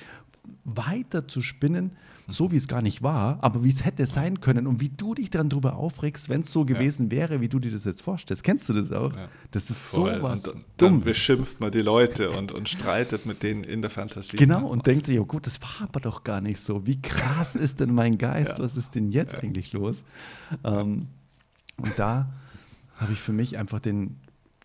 [0.63, 1.91] weiter zu spinnen,
[2.27, 5.13] so wie es gar nicht war, aber wie es hätte sein können und wie du
[5.13, 7.11] dich dann darüber aufregst, wenn es so gewesen ja.
[7.11, 8.43] wäre, wie du dir das jetzt vorstellst.
[8.43, 9.13] Kennst du das auch?
[9.13, 9.27] Ja.
[9.51, 10.17] Das ist Voll.
[10.17, 10.47] sowas.
[10.47, 14.37] Und dann beschimpft man die Leute und, und streitet mit denen in der Fantasie.
[14.37, 16.85] Genau, und denkt sich, oh gut, das war aber doch gar nicht so.
[16.85, 18.57] Wie krass ist denn mein Geist?
[18.57, 18.63] Ja.
[18.63, 20.03] Was ist denn jetzt eigentlich los?
[20.63, 21.07] Ähm,
[21.77, 22.31] und da
[22.97, 24.17] habe ich für mich einfach den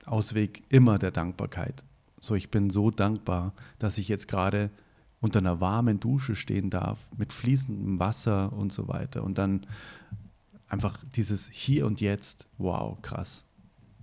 [0.04, 1.84] Ausweg immer der Dankbarkeit.
[2.20, 4.70] So, ich bin so dankbar, dass ich jetzt gerade
[5.20, 9.24] unter einer warmen Dusche stehen darf, mit fließendem Wasser und so weiter.
[9.24, 9.66] Und dann
[10.68, 13.44] einfach dieses Hier und Jetzt, wow, krass.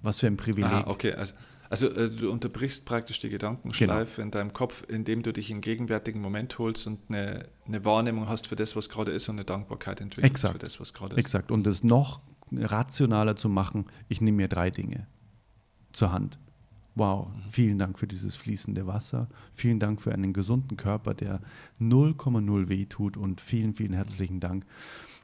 [0.01, 0.71] Was für ein Privileg.
[0.71, 1.33] Ah, okay, also,
[1.69, 4.25] also äh, du unterbrichst praktisch die Gedankenschleife genau.
[4.25, 8.47] in deinem Kopf, indem du dich in gegenwärtigen Moment holst und eine, eine Wahrnehmung hast
[8.47, 10.53] für das, was gerade ist und eine Dankbarkeit entwickelst Exakt.
[10.53, 11.19] für das, was gerade ist.
[11.19, 11.51] Exakt.
[11.51, 12.21] Und es noch
[12.51, 15.07] rationaler zu machen, ich nehme mir drei Dinge
[15.93, 16.37] zur Hand.
[16.95, 19.27] Wow, vielen Dank für dieses fließende Wasser.
[19.53, 21.41] Vielen Dank für einen gesunden Körper, der
[21.79, 23.17] 0,0 weh tut.
[23.17, 24.65] Und vielen, vielen herzlichen Dank,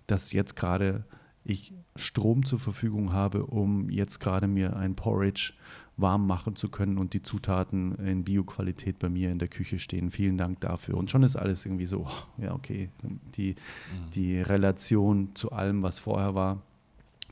[0.07, 1.05] dass jetzt gerade
[1.43, 5.53] ich Strom zur Verfügung habe, um jetzt gerade mir ein Porridge
[5.97, 10.11] warm machen zu können und die Zutaten in Bioqualität bei mir in der Küche stehen.
[10.11, 10.95] Vielen Dank dafür.
[10.95, 12.89] Und schon ist alles irgendwie so, ja, okay,
[13.35, 14.11] die, mhm.
[14.11, 16.61] die Relation zu allem, was vorher war,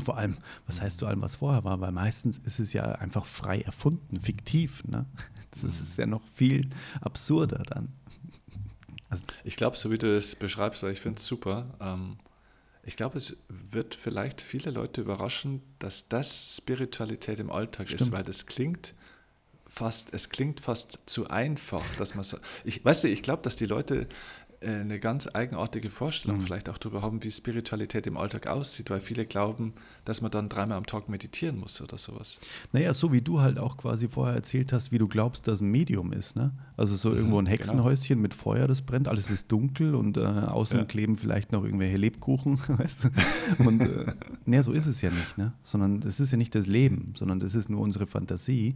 [0.04, 1.80] vor allem, was heißt zu allem, was vorher war?
[1.80, 4.84] Weil meistens ist es ja einfach frei erfunden, fiktiv.
[4.86, 5.06] Ne?
[5.62, 6.70] Das ist ja noch viel
[7.02, 7.90] absurder dann.
[9.10, 11.76] Also ich glaube, so wie du es beschreibst, weil ich finde es super.
[11.80, 12.18] Ähm,
[12.84, 18.02] ich glaube, es wird vielleicht viele Leute überraschen, dass das Spiritualität im Alltag Stimmt.
[18.02, 18.94] ist, weil das klingt
[19.68, 22.38] fast, es klingt fast zu einfach, dass man so.
[22.64, 24.08] Ich weißt du, ich glaube, dass die Leute
[24.62, 26.42] eine ganz eigenartige Vorstellung mhm.
[26.42, 30.50] vielleicht auch darüber haben, wie Spiritualität im Alltag aussieht, weil viele glauben, dass man dann
[30.50, 32.40] dreimal am Tag meditieren muss oder sowas.
[32.72, 35.70] Naja, so wie du halt auch quasi vorher erzählt hast, wie du glaubst, dass ein
[35.70, 36.36] Medium ist.
[36.36, 36.52] Ne?
[36.76, 37.58] Also so mhm, irgendwo ein genau.
[37.58, 38.22] Hexenhäuschen genau.
[38.22, 40.86] mit Feuer, das brennt, alles ist dunkel und äh, außen ja.
[40.86, 43.10] kleben vielleicht noch irgendwelche Lebkuchen, weißt du?
[43.64, 44.14] Und äh,
[44.46, 45.54] naja, so ist es ja nicht, ne?
[45.62, 48.76] sondern es ist ja nicht das Leben, sondern das ist nur unsere Fantasie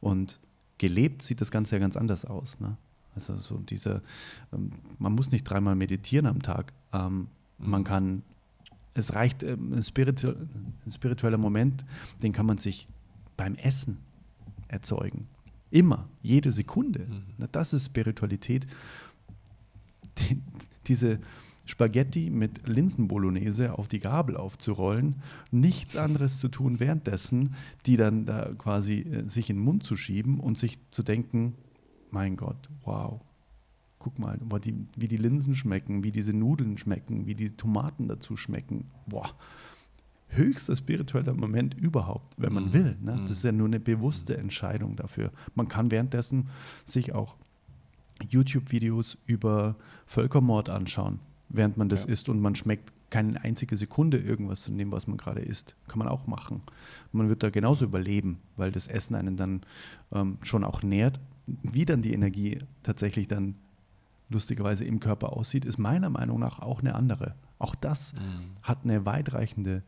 [0.00, 0.40] und
[0.78, 2.60] gelebt sieht das Ganze ja ganz anders aus.
[2.60, 2.78] Ne?
[3.14, 4.02] Also so diese,
[4.52, 6.72] ähm, man muss nicht dreimal meditieren am Tag.
[6.92, 7.70] Ähm, mhm.
[7.70, 8.22] Man kann,
[8.94, 11.84] es reicht ähm, ein, spiritu ein spiritueller Moment,
[12.22, 12.88] den kann man sich
[13.36, 13.98] beim Essen
[14.68, 15.26] erzeugen.
[15.70, 17.06] Immer, jede Sekunde.
[17.08, 17.48] Mhm.
[17.52, 18.66] Das ist Spiritualität.
[20.18, 20.40] Die,
[20.86, 21.20] diese
[21.68, 25.16] Spaghetti mit Linsenbolognese auf die Gabel aufzurollen,
[25.50, 29.94] nichts anderes zu tun währenddessen, die dann da quasi äh, sich in den Mund zu
[29.94, 31.54] schieben und sich zu denken,
[32.10, 33.20] mein Gott, wow,
[33.98, 34.38] guck mal,
[34.96, 38.90] wie die Linsen schmecken, wie diese Nudeln schmecken, wie die Tomaten dazu schmecken.
[39.06, 39.34] Boah,
[40.28, 42.72] höchster spiritueller Moment überhaupt, wenn man mhm.
[42.72, 42.96] will.
[43.00, 43.18] Ne?
[43.22, 45.32] Das ist ja nur eine bewusste Entscheidung dafür.
[45.54, 46.48] Man kann währenddessen
[46.84, 47.36] sich auch
[48.28, 52.10] YouTube-Videos über Völkermord anschauen, während man das ja.
[52.10, 55.76] isst und man schmeckt keine einzige Sekunde irgendwas zu nehmen, was man gerade isst.
[55.86, 56.60] Kann man auch machen.
[57.12, 59.62] Man wird da genauso überleben, weil das Essen einen dann
[60.12, 61.18] ähm, schon auch nährt.
[61.62, 63.54] Wie dann die Energie tatsächlich dann
[64.28, 67.34] lustigerweise im Körper aussieht, ist meiner Meinung nach auch eine andere.
[67.58, 68.50] Auch das mhm.
[68.62, 69.82] hat eine weitreichende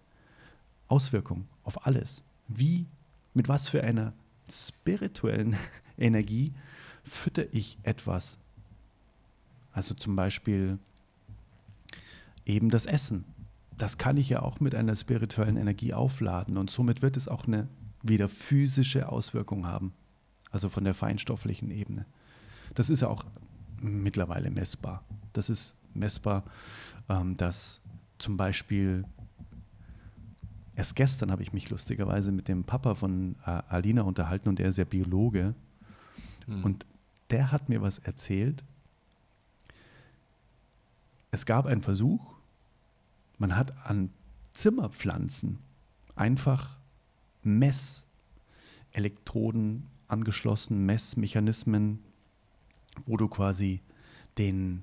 [0.88, 2.23] Auswirkung auf alles.
[2.49, 2.87] Wie,
[3.35, 4.12] mit was für einer
[4.51, 5.57] spirituellen
[5.99, 6.53] Energie
[7.05, 8.38] fütter ich etwas?
[9.73, 10.79] Also zum Beispiel
[12.44, 13.25] eben das Essen.
[13.77, 17.46] Das kann ich ja auch mit einer spirituellen Energie aufladen und somit wird es auch
[17.46, 17.68] eine
[18.03, 19.92] wieder physische Auswirkung haben.
[20.51, 22.07] Also von der feinstofflichen Ebene.
[22.75, 23.25] Das ist ja auch
[23.81, 25.05] mittlerweile messbar.
[25.33, 26.45] Das ist messbar,
[27.09, 27.81] ähm, dass
[28.19, 29.05] zum Beispiel
[30.75, 34.71] erst gestern habe ich mich lustigerweise mit dem Papa von äh, Alina unterhalten und er
[34.71, 35.55] ist ja Biologe.
[36.47, 36.65] Mhm.
[36.65, 36.87] Und
[37.31, 38.65] der hat mir was erzählt.
[41.31, 42.35] Es gab einen Versuch,
[43.39, 44.11] man hat an
[44.53, 45.61] Zimmerpflanzen
[46.17, 46.77] einfach
[47.43, 52.01] Messelektroden angeschlossen, Messmechanismen
[53.07, 53.81] wo du quasi
[54.38, 54.83] den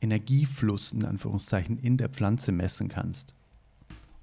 [0.00, 3.34] Energiefluss in Anführungszeichen in der Pflanze messen kannst.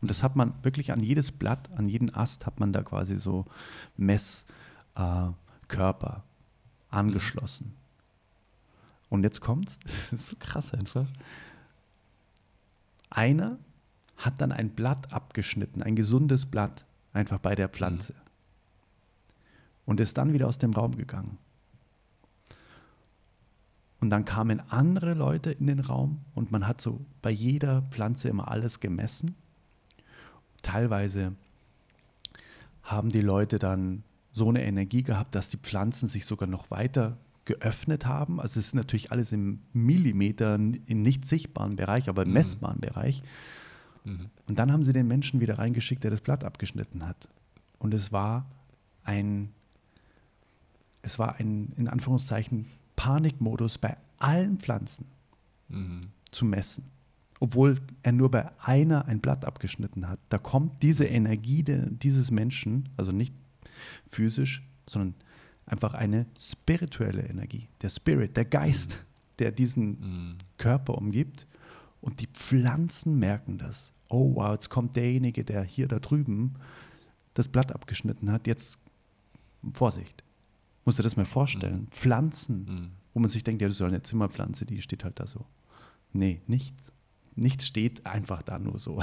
[0.02, 3.18] Und das hat man wirklich an jedes Blatt, an jeden Ast hat man da quasi
[3.18, 3.46] so
[3.98, 4.46] Messkörper
[5.70, 7.74] äh, angeschlossen.
[9.10, 11.08] Und jetzt kommt's, das ist so krass einfach.
[13.10, 13.58] Einer
[14.18, 18.14] hat dann ein Blatt abgeschnitten, ein gesundes Blatt, einfach bei der Pflanze.
[19.86, 21.38] Und ist dann wieder aus dem Raum gegangen.
[24.00, 28.30] Und dann kamen andere Leute in den Raum und man hat so bei jeder Pflanze
[28.30, 29.36] immer alles gemessen.
[30.64, 31.34] Teilweise
[32.84, 37.18] haben die Leute dann so eine Energie gehabt, dass die Pflanzen sich sogar noch weiter
[37.46, 38.40] geöffnet haben.
[38.40, 42.36] Also es ist natürlich alles im Millimeter, im nicht sichtbaren Bereich, aber im mhm.
[42.36, 43.24] messbaren Bereich.
[44.04, 44.30] Mhm.
[44.48, 47.30] Und dann haben sie den Menschen wieder reingeschickt, der das Blatt abgeschnitten hat.
[47.78, 48.46] Und es war
[49.04, 49.50] ein,
[51.02, 55.06] es war ein, in Anführungszeichen, Panikmodus bei allen Pflanzen
[55.70, 56.02] mhm.
[56.32, 56.86] zu messen.
[57.40, 60.20] Obwohl er nur bei einer ein Blatt abgeschnitten hat.
[60.30, 63.34] Da kommt diese Energie de, dieses Menschen, also nicht
[64.08, 65.16] physisch, sondern
[65.66, 67.68] einfach eine spirituelle Energie.
[67.82, 69.38] Der Spirit, der Geist, mhm.
[69.40, 70.36] der diesen mhm.
[70.58, 71.48] Körper umgibt.
[72.00, 73.92] Und die Pflanzen merken das.
[74.10, 76.56] Oh wow, jetzt kommt derjenige, der hier da drüben
[77.34, 78.46] das Blatt abgeschnitten hat.
[78.46, 78.78] Jetzt
[79.74, 80.24] Vorsicht.
[80.86, 81.82] Musst du das mal vorstellen.
[81.82, 81.92] Mhm.
[81.92, 82.92] Pflanzen, mhm.
[83.14, 85.46] wo man sich denkt, ja, das ist eine Zimmerpflanze, die steht halt da so.
[86.14, 86.92] Nee, nichts.
[87.36, 89.02] Nichts steht einfach da nur so.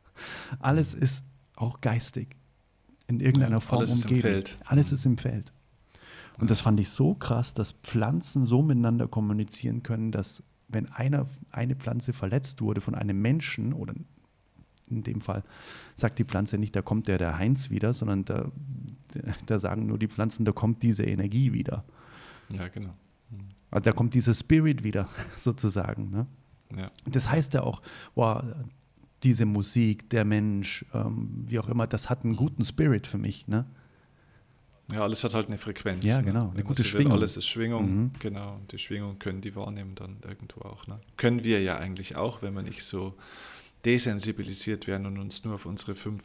[0.58, 1.02] Alles mhm.
[1.02, 1.24] ist
[1.56, 2.36] auch geistig.
[3.06, 4.14] In irgendeiner ja, Form alles umgeben.
[4.14, 4.56] Ist im Feld.
[4.64, 4.94] Alles mhm.
[4.94, 5.52] ist im Feld.
[6.38, 11.26] Und das fand ich so krass, dass Pflanzen so miteinander kommunizieren können, dass wenn einer,
[11.50, 13.94] eine Pflanze verletzt wurde von einem Menschen oder
[14.96, 15.42] in dem Fall
[15.94, 18.50] sagt die Pflanze nicht, da kommt der, der Heinz wieder, sondern da,
[19.46, 21.84] da sagen nur die Pflanzen, da kommt diese Energie wieder.
[22.50, 22.94] Ja, genau.
[23.70, 26.10] Also da kommt dieser Spirit wieder, sozusagen.
[26.10, 26.26] Ne?
[26.76, 26.90] Ja.
[27.06, 27.82] Das heißt ja auch,
[28.14, 28.42] wow,
[29.22, 33.46] diese Musik, der Mensch, ähm, wie auch immer, das hat einen guten Spirit für mich.
[33.48, 33.66] Ne?
[34.92, 36.04] Ja, alles hat halt eine Frequenz.
[36.04, 36.24] Ja, ne?
[36.24, 37.12] genau, eine gute Schwingung.
[37.12, 38.10] Alles ist Schwingung, mhm.
[38.18, 38.56] genau.
[38.56, 40.86] Und die Schwingung können die wahrnehmen dann irgendwo auch.
[40.86, 41.00] Ne?
[41.16, 43.14] Können wir ja eigentlich auch, wenn wir nicht so
[43.84, 46.22] desensibilisiert werden und uns nur auf unsere fünf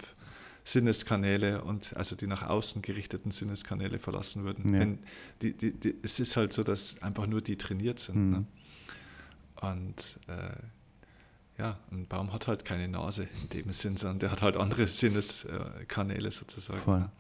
[0.63, 4.74] Sinneskanäle und also die nach außen gerichteten Sinneskanäle verlassen würden.
[4.74, 4.80] Ja.
[4.82, 5.00] Wenn
[5.41, 8.15] die, die, die, es ist halt so, dass einfach nur die trainiert sind.
[8.15, 8.32] Mhm.
[8.32, 8.46] Ne?
[9.62, 14.42] Und äh, ja, ein Baum hat halt keine Nase in dem Sinn, sondern der hat
[14.42, 16.82] halt andere Sinneskanäle sozusagen.
[16.82, 17.00] Voll.
[17.00, 17.12] Ne?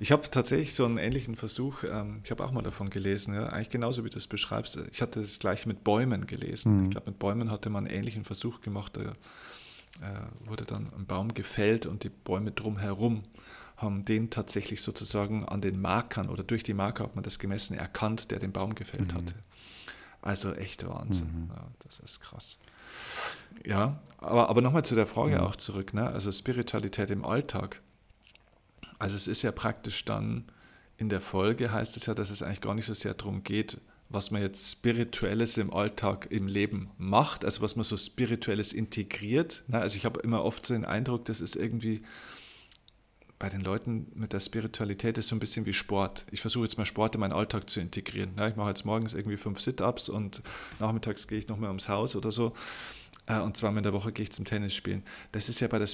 [0.00, 3.46] Ich habe tatsächlich so einen ähnlichen Versuch, ähm, ich habe auch mal davon gelesen, ja,
[3.46, 4.78] eigentlich genauso wie du es beschreibst.
[4.90, 6.78] Ich hatte das gleiche mit Bäumen gelesen.
[6.78, 6.84] Mhm.
[6.84, 8.96] Ich glaube, mit Bäumen hatte man einen ähnlichen Versuch gemacht.
[8.96, 13.22] Da äh, wurde dann ein Baum gefällt und die Bäume drumherum
[13.76, 17.74] haben den tatsächlich sozusagen an den Markern oder durch die Marker hat man das gemessen
[17.74, 19.18] erkannt, der den Baum gefällt mhm.
[19.18, 19.34] hatte.
[20.22, 21.26] Also echter Wahnsinn.
[21.26, 21.50] Mhm.
[21.54, 22.58] Ja, das ist krass.
[23.64, 25.92] Ja, aber, aber nochmal zu der Frage auch zurück.
[25.92, 26.06] Ne?
[26.06, 27.80] Also Spiritualität im Alltag.
[28.98, 30.44] Also es ist ja praktisch dann
[30.96, 33.80] in der Folge heißt es ja, dass es eigentlich gar nicht so sehr darum geht,
[34.08, 39.64] was man jetzt Spirituelles im Alltag, im Leben macht, also was man so Spirituelles integriert.
[39.70, 42.02] Also ich habe immer oft so den Eindruck, das ist irgendwie
[43.38, 46.24] bei den Leuten mit der Spiritualität ist so ein bisschen wie Sport.
[46.30, 48.30] Ich versuche jetzt mal Sport in meinen Alltag zu integrieren.
[48.48, 50.42] Ich mache jetzt morgens irgendwie fünf Sit-Ups und
[50.78, 52.54] nachmittags gehe ich nochmal ums Haus oder so.
[53.26, 55.02] Äh, und zweimal in der Woche gehe ich zum Tennis spielen.
[55.32, 55.88] Das ist ja bei der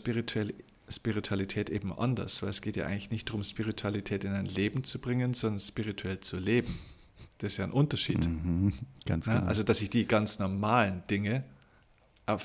[0.90, 5.00] Spiritualität eben anders, weil es geht ja eigentlich nicht darum, Spiritualität in ein Leben zu
[5.00, 6.78] bringen, sondern spirituell zu leben.
[7.38, 8.26] Das ist ja ein Unterschied.
[8.26, 8.72] Mhm,
[9.06, 9.46] ganz genau.
[9.46, 11.44] Also, dass ich die ganz normalen Dinge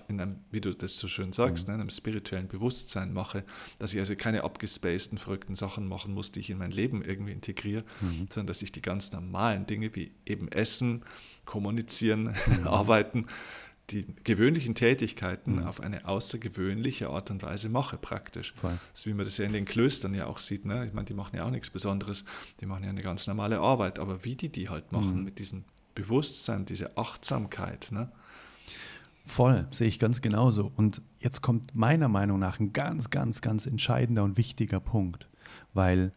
[0.08, 1.74] in einem, wie du das so schön sagst, mhm.
[1.74, 3.44] ne, in einem spirituellen Bewusstsein mache,
[3.78, 7.32] dass ich also keine abgespaceden, verrückten Sachen machen muss, die ich in mein Leben irgendwie
[7.34, 8.28] integriere, mhm.
[8.30, 11.04] sondern dass ich die ganz normalen Dinge wie eben Essen,
[11.46, 12.68] Kommunizieren, mhm.
[12.68, 13.28] Arbeiten,
[13.92, 15.64] die gewöhnlichen Tätigkeiten mhm.
[15.68, 18.54] auf eine außergewöhnliche Art und Weise mache, praktisch.
[18.54, 18.80] Voll.
[18.94, 20.66] So wie man das ja in den Klöstern ja auch sieht.
[20.66, 20.86] Ne?
[20.88, 22.26] Ich meine, die machen ja auch nichts Besonderes,
[22.62, 25.24] die machen ja eine ganz normale Arbeit, aber wie die die halt machen, mhm.
[25.24, 27.88] mit diesem Bewusstsein, diese Achtsamkeit.
[27.92, 28.12] Ne?
[29.26, 30.72] Voll, sehe ich ganz genauso.
[30.76, 35.28] Und jetzt kommt meiner Meinung nach ein ganz, ganz, ganz entscheidender und wichtiger Punkt,
[35.74, 36.12] weil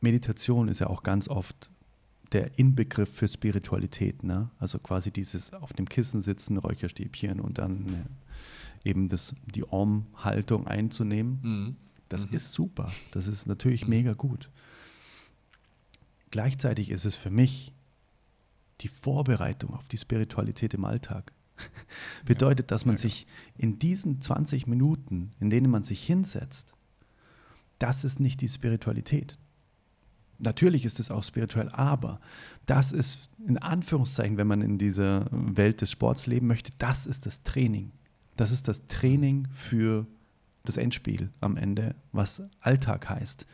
[0.00, 1.70] Meditation ist ja auch ganz oft
[2.32, 4.22] der Inbegriff für Spiritualität.
[4.22, 4.50] Ne?
[4.58, 8.06] Also quasi dieses auf dem Kissen sitzen, Räucherstäbchen und dann
[8.84, 11.38] äh, eben das, die Om-Haltung einzunehmen.
[11.42, 11.76] Mhm.
[12.08, 12.36] Das mhm.
[12.36, 12.90] ist super.
[13.10, 13.90] Das ist natürlich mhm.
[13.90, 14.50] mega gut.
[16.30, 17.72] Gleichzeitig ist es für mich
[18.80, 21.32] die Vorbereitung auf die Spiritualität im Alltag.
[22.24, 23.26] Bedeutet, dass man sich
[23.56, 26.74] in diesen 20 Minuten, in denen man sich hinsetzt,
[27.78, 29.38] das ist nicht die Spiritualität.
[30.38, 32.20] Natürlich ist es auch spirituell, aber
[32.66, 37.26] das ist in Anführungszeichen, wenn man in dieser Welt des Sports leben möchte, das ist
[37.26, 37.90] das Training.
[38.36, 40.06] Das ist das Training für
[40.64, 43.46] das Endspiel am Ende, was Alltag heißt.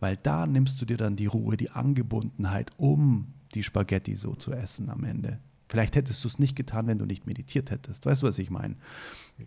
[0.00, 4.52] Weil da nimmst du dir dann die Ruhe, die Angebundenheit, um die Spaghetti so zu
[4.52, 5.38] essen am Ende.
[5.68, 8.06] Vielleicht hättest du es nicht getan, wenn du nicht meditiert hättest.
[8.06, 8.76] Weißt du, was ich meine?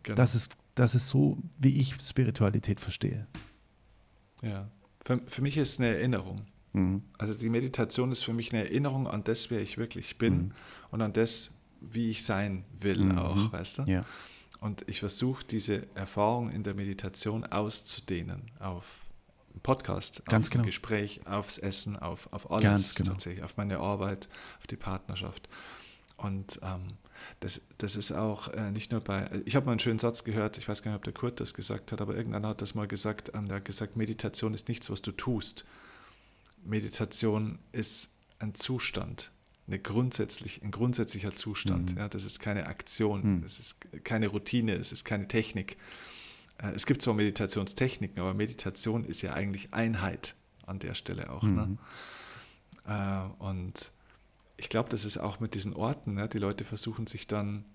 [0.04, 0.16] Genau.
[0.16, 3.28] Das, ist, das ist so, wie ich Spiritualität verstehe.
[4.42, 4.70] Ja,
[5.04, 6.46] für, für mich ist es eine Erinnerung.
[6.78, 7.04] Mhm.
[7.18, 10.52] Also die Meditation ist für mich eine Erinnerung an das, wer ich wirklich bin mhm.
[10.92, 11.52] und an das,
[11.82, 13.18] wie ich sein will mhm.
[13.18, 13.84] auch, weißt du?
[13.84, 14.06] Ja.
[14.60, 19.08] Und ich versuche diese Erfahrung in der Meditation auszudehnen auf
[19.62, 20.64] Podcast, Ganz auf genau.
[20.64, 23.12] ein Gespräch, aufs Essen, auf, auf alles genau.
[23.12, 25.50] tatsächlich, auf meine Arbeit, auf die Partnerschaft.
[26.16, 26.98] Und ähm,
[27.40, 30.58] das, das ist auch äh, nicht nur bei, ich habe mal einen schönen Satz gehört,
[30.58, 32.88] ich weiß gar nicht, ob der Kurt das gesagt hat, aber irgendeiner hat das mal
[32.88, 35.66] gesagt, ähm, der hat gesagt, Meditation ist nichts, was du tust.
[36.68, 38.10] Meditation ist
[38.40, 39.32] ein Zustand,
[39.68, 41.92] eine grundsätzlich, ein grundsätzlicher Zustand.
[41.92, 41.98] Mhm.
[41.98, 43.44] Ja, das ist keine Aktion, mhm.
[43.44, 45.78] es ist keine Routine, es ist keine Technik.
[46.58, 51.44] Äh, es gibt zwar Meditationstechniken, aber Meditation ist ja eigentlich Einheit an der Stelle auch.
[51.44, 51.50] Ne?
[51.50, 51.58] Mhm.
[51.58, 51.78] Ne?
[53.40, 53.92] und
[54.56, 56.30] ich glaube, das ist auch mit diesen Orten, ne?
[56.30, 57.66] die Leute versuchen sich dann,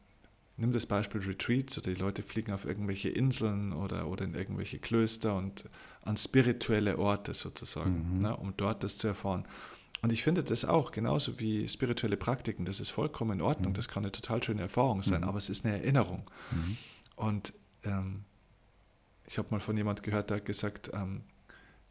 [0.63, 4.79] nimm das Beispiel Retreats oder die Leute fliegen auf irgendwelche Inseln oder, oder in irgendwelche
[4.79, 5.69] Klöster und
[6.03, 8.23] an spirituelle Orte sozusagen, mhm.
[8.23, 8.37] ne?
[8.37, 9.45] um dort das zu erfahren.
[10.03, 13.77] Und ich finde das auch, genauso wie spirituelle Praktiken, das ist vollkommen in Ordnung, mhm.
[13.77, 15.29] das kann eine total schöne Erfahrung sein, mhm.
[15.29, 16.23] aber es ist eine Erinnerung.
[16.53, 16.77] Mhm.
[17.17, 17.53] Und
[17.83, 18.25] ähm,
[19.27, 21.23] ich habe mal von jemand gehört, der hat gesagt, ähm,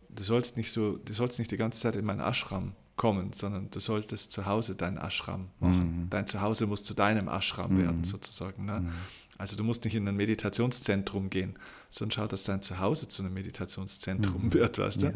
[0.08, 3.72] du sollst nicht so, du sollst nicht die ganze Zeit in meinen Ashram kommen, sondern
[3.72, 6.04] du solltest zu Hause deinen Ashram machen.
[6.04, 6.10] Mhm.
[6.12, 7.82] Dein Zuhause muss zu deinem Ashram mhm.
[7.82, 8.66] werden, sozusagen.
[8.66, 8.82] Ne?
[8.82, 8.92] Mhm.
[9.40, 11.56] Also du musst nicht in ein Meditationszentrum gehen,
[11.90, 14.54] sondern schau, dass dein Zuhause zu einem Meditationszentrum mhm.
[14.54, 15.08] wird, weißt du?
[15.08, 15.14] Ja.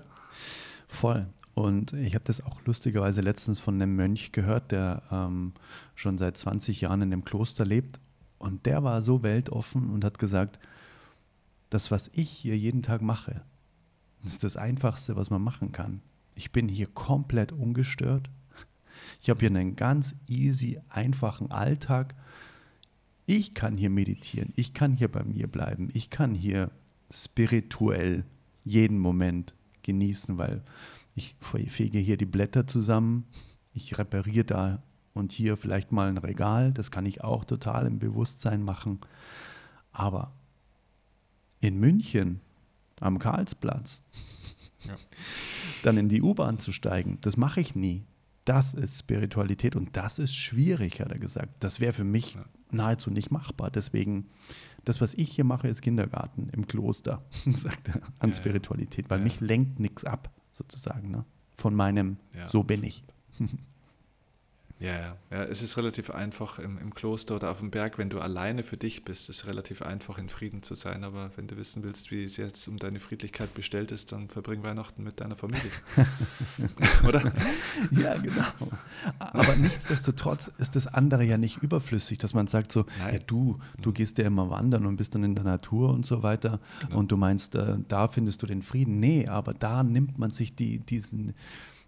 [0.88, 1.28] Voll.
[1.54, 5.54] Und ich habe das auch lustigerweise letztens von einem Mönch gehört, der ähm,
[5.94, 8.00] schon seit 20 Jahren in dem Kloster lebt.
[8.40, 10.58] Und der war so weltoffen und hat gesagt,
[11.70, 13.44] das, was ich hier jeden Tag mache,
[14.26, 16.02] ist das Einfachste, was man machen kann.
[16.36, 18.30] Ich bin hier komplett ungestört.
[19.22, 22.16] Ich habe hier einen ganz easy, einfachen Alltag.
[23.26, 24.54] Ich kann hier meditieren.
[24.56, 25.90] Ich kann hier bei mir bleiben.
[25.94, 26.70] Ich kann hier
[27.10, 28.24] spirituell
[28.64, 30.62] jeden Moment genießen, weil
[31.16, 33.26] ich fege hier die Blätter zusammen.
[33.74, 34.84] Ich repariere da
[35.14, 36.74] und hier vielleicht mal ein Regal.
[36.74, 39.00] Das kann ich auch total im Bewusstsein machen.
[39.92, 40.34] Aber
[41.62, 42.42] in München
[43.00, 44.04] am Karlsplatz
[44.88, 44.96] ja.
[45.84, 47.18] dann in die U-Bahn zu steigen.
[47.22, 48.06] Das mache ich nie.
[48.46, 51.64] Das ist Spiritualität und das ist schwierig, hat er gesagt.
[51.64, 52.46] Das wäre für mich ja.
[52.70, 53.72] nahezu nicht machbar.
[53.72, 54.28] Deswegen,
[54.84, 57.26] das, was ich hier mache, ist Kindergarten im Kloster,
[57.56, 61.26] sagt er, an ja, Spiritualität, weil mich lenkt nichts ab, sozusagen, ne?
[61.58, 62.18] von meinem,
[62.48, 63.04] so bin ich.
[64.78, 65.44] Ja, ja, ja.
[65.44, 68.76] Es ist relativ einfach im, im Kloster oder auf dem Berg, wenn du alleine für
[68.76, 71.06] dich bist, ist es relativ einfach in Frieden zu sein.
[71.06, 74.64] Aber wenn du wissen willst, wie es jetzt um deine Friedlichkeit bestellt ist, dann verbring
[74.64, 75.72] Weihnachten mit deiner Familie.
[77.08, 77.32] oder?
[77.92, 78.44] Ja, genau.
[79.20, 83.14] Aber nichtsdestotrotz ist das andere ja nicht überflüssig, dass man sagt so, Nein.
[83.14, 83.94] ja du, du mhm.
[83.94, 86.98] gehst ja immer wandern und bist dann in der Natur und so weiter genau.
[87.00, 89.00] und du meinst, äh, da findest du den Frieden.
[89.00, 91.34] Nee, aber da nimmt man sich die, diesen,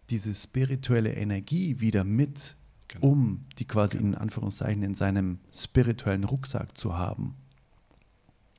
[0.10, 2.56] diese spirituelle Energie wieder mit
[2.88, 3.08] genau.
[3.08, 4.10] um die quasi genau.
[4.10, 7.36] in Anführungszeichen in seinem spirituellen Rucksack zu haben.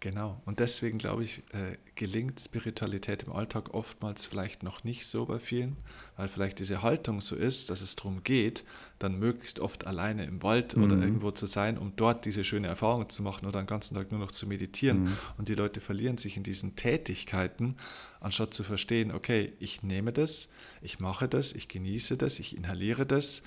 [0.01, 0.41] Genau.
[0.45, 5.41] Und deswegen glaube ich, äh, gelingt Spiritualität im Alltag oftmals vielleicht noch nicht so bei
[5.41, 5.77] vielen,
[6.17, 8.63] weil vielleicht diese Haltung so ist, dass es darum geht,
[9.01, 10.85] dann möglichst oft alleine im Wald mhm.
[10.85, 14.13] oder irgendwo zu sein, um dort diese schöne Erfahrung zu machen oder den ganzen Tag
[14.13, 15.05] nur noch zu meditieren.
[15.05, 15.17] Mhm.
[15.37, 17.77] Und die Leute verlieren sich in diesen Tätigkeiten,
[18.21, 20.49] anstatt zu verstehen, okay, ich nehme das,
[20.81, 23.43] ich mache das, ich genieße das, ich inhaliere das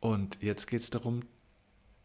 [0.00, 1.22] und jetzt geht es darum,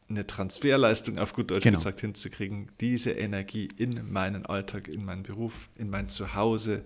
[0.10, 1.78] eine Transferleistung auf gut Deutsch genau.
[1.78, 6.84] gesagt hinzukriegen, diese Energie in meinen Alltag, in meinen Beruf, in mein Zuhause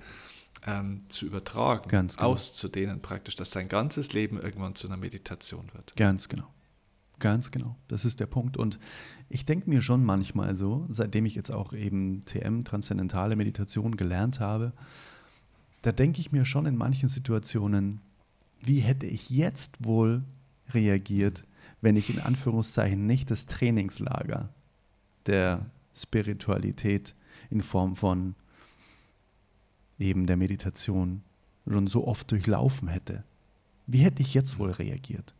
[0.65, 2.29] ähm, zu übertragen, Ganz genau.
[2.29, 5.95] auszudehnen praktisch, dass sein ganzes Leben irgendwann zu einer Meditation wird.
[5.95, 6.47] Ganz genau.
[7.19, 7.77] Ganz genau.
[7.87, 8.57] Das ist der Punkt.
[8.57, 8.77] Und
[9.29, 14.39] ich denke mir schon manchmal so, seitdem ich jetzt auch eben TM, transzendentale Meditation, gelernt
[14.39, 14.73] habe,
[15.81, 18.01] da denke ich mir schon in manchen Situationen,
[18.61, 20.23] wie hätte ich jetzt wohl
[20.73, 21.43] reagiert,
[21.81, 24.49] wenn ich in Anführungszeichen nicht das Trainingslager
[25.25, 27.15] der Spiritualität
[27.49, 28.35] in Form von
[29.99, 31.21] eben der Meditation
[31.67, 33.23] schon so oft durchlaufen hätte.
[33.87, 35.35] Wie hätte ich jetzt wohl reagiert?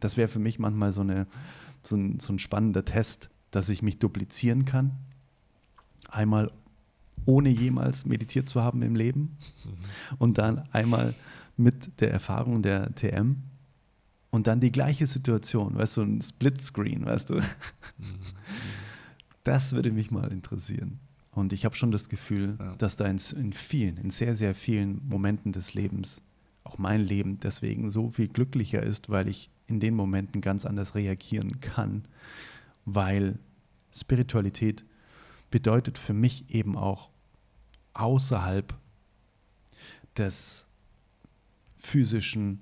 [0.00, 1.26] Das wäre für mich manchmal so, eine,
[1.82, 4.92] so, ein, so ein spannender Test, dass ich mich duplizieren kann.
[6.08, 6.50] Einmal
[7.24, 10.16] ohne jemals meditiert zu haben im Leben mhm.
[10.18, 11.14] und dann einmal
[11.56, 13.42] mit der Erfahrung der TM
[14.30, 17.34] und dann die gleiche Situation, weißt du, ein Splitscreen, weißt du.
[17.36, 17.44] Mhm.
[19.44, 21.00] Das würde mich mal interessieren.
[21.30, 22.74] Und ich habe schon das Gefühl, ja.
[22.76, 26.20] dass da in, in, vielen, in sehr, sehr vielen Momenten des Lebens,
[26.64, 30.94] auch mein Leben deswegen so viel glücklicher ist, weil ich in den Momenten ganz anders
[30.94, 32.04] reagieren kann,
[32.84, 33.38] weil
[33.92, 34.84] Spiritualität
[35.50, 37.10] bedeutet für mich eben auch
[37.94, 38.74] außerhalb
[40.16, 40.66] des
[41.76, 42.60] physischen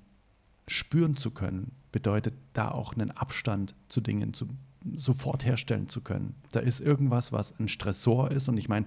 [0.67, 4.47] spüren zu können, bedeutet da auch einen Abstand zu Dingen zu,
[4.95, 6.35] sofort herstellen zu können.
[6.51, 8.49] Da ist irgendwas, was ein Stressor ist.
[8.49, 8.85] Und ich meine,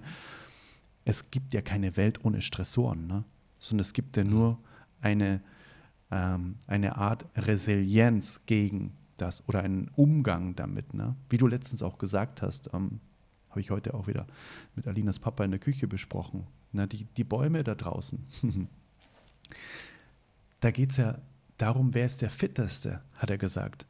[1.05, 3.23] es gibt ja keine Welt ohne Stressoren, ne?
[3.59, 4.59] sondern es gibt ja nur
[5.01, 5.41] eine,
[6.11, 10.93] ähm, eine Art Resilienz gegen das oder einen Umgang damit.
[10.93, 11.15] Ne?
[11.29, 12.99] Wie du letztens auch gesagt hast, ähm,
[13.49, 14.27] habe ich heute auch wieder
[14.75, 16.47] mit Alinas Papa in der Küche besprochen.
[16.71, 16.87] Ne?
[16.87, 18.25] Die, die Bäume da draußen.
[20.59, 21.17] da geht es ja
[21.61, 23.83] darum, wer ist der Fitteste, hat er gesagt.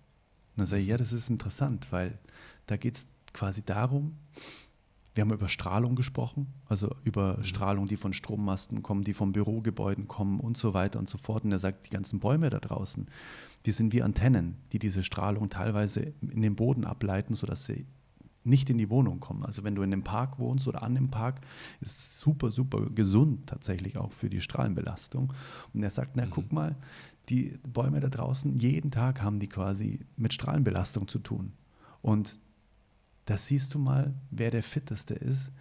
[0.56, 2.20] Und dann sage ich, ja, das ist interessant, weil
[2.66, 4.18] da geht es quasi darum,
[5.14, 7.44] wir haben über Strahlung gesprochen, also über mhm.
[7.44, 11.44] Strahlung, die von Strommasten kommen, die von Bürogebäuden kommen und so weiter und so fort.
[11.44, 13.08] Und er sagt, die ganzen Bäume da draußen,
[13.66, 17.86] die sind wie Antennen, die diese Strahlung teilweise in den Boden ableiten, sodass sie
[18.44, 19.46] nicht in die Wohnung kommen.
[19.46, 21.42] Also wenn du in einem Park wohnst oder an dem Park,
[21.80, 25.34] ist es super, super gesund tatsächlich auch für die Strahlenbelastung.
[25.74, 26.32] Und er sagt, na mhm.
[26.32, 26.76] guck mal,
[27.30, 31.54] die Bäume da draußen, jeden Tag haben die quasi mit Strahlenbelastung zu tun.
[32.02, 32.40] Und
[33.26, 35.52] da siehst du mal, wer der fitteste ist.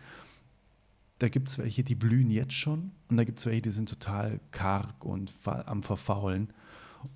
[1.18, 3.88] Da gibt es welche, die blühen jetzt schon und da gibt es welche, die sind
[3.90, 6.52] total karg und am Verfaulen.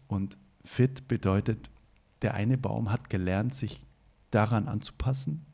[0.09, 1.71] Und fit bedeutet,
[2.21, 3.81] der eine Baum hat gelernt, sich
[4.31, 5.47] daran anzupassen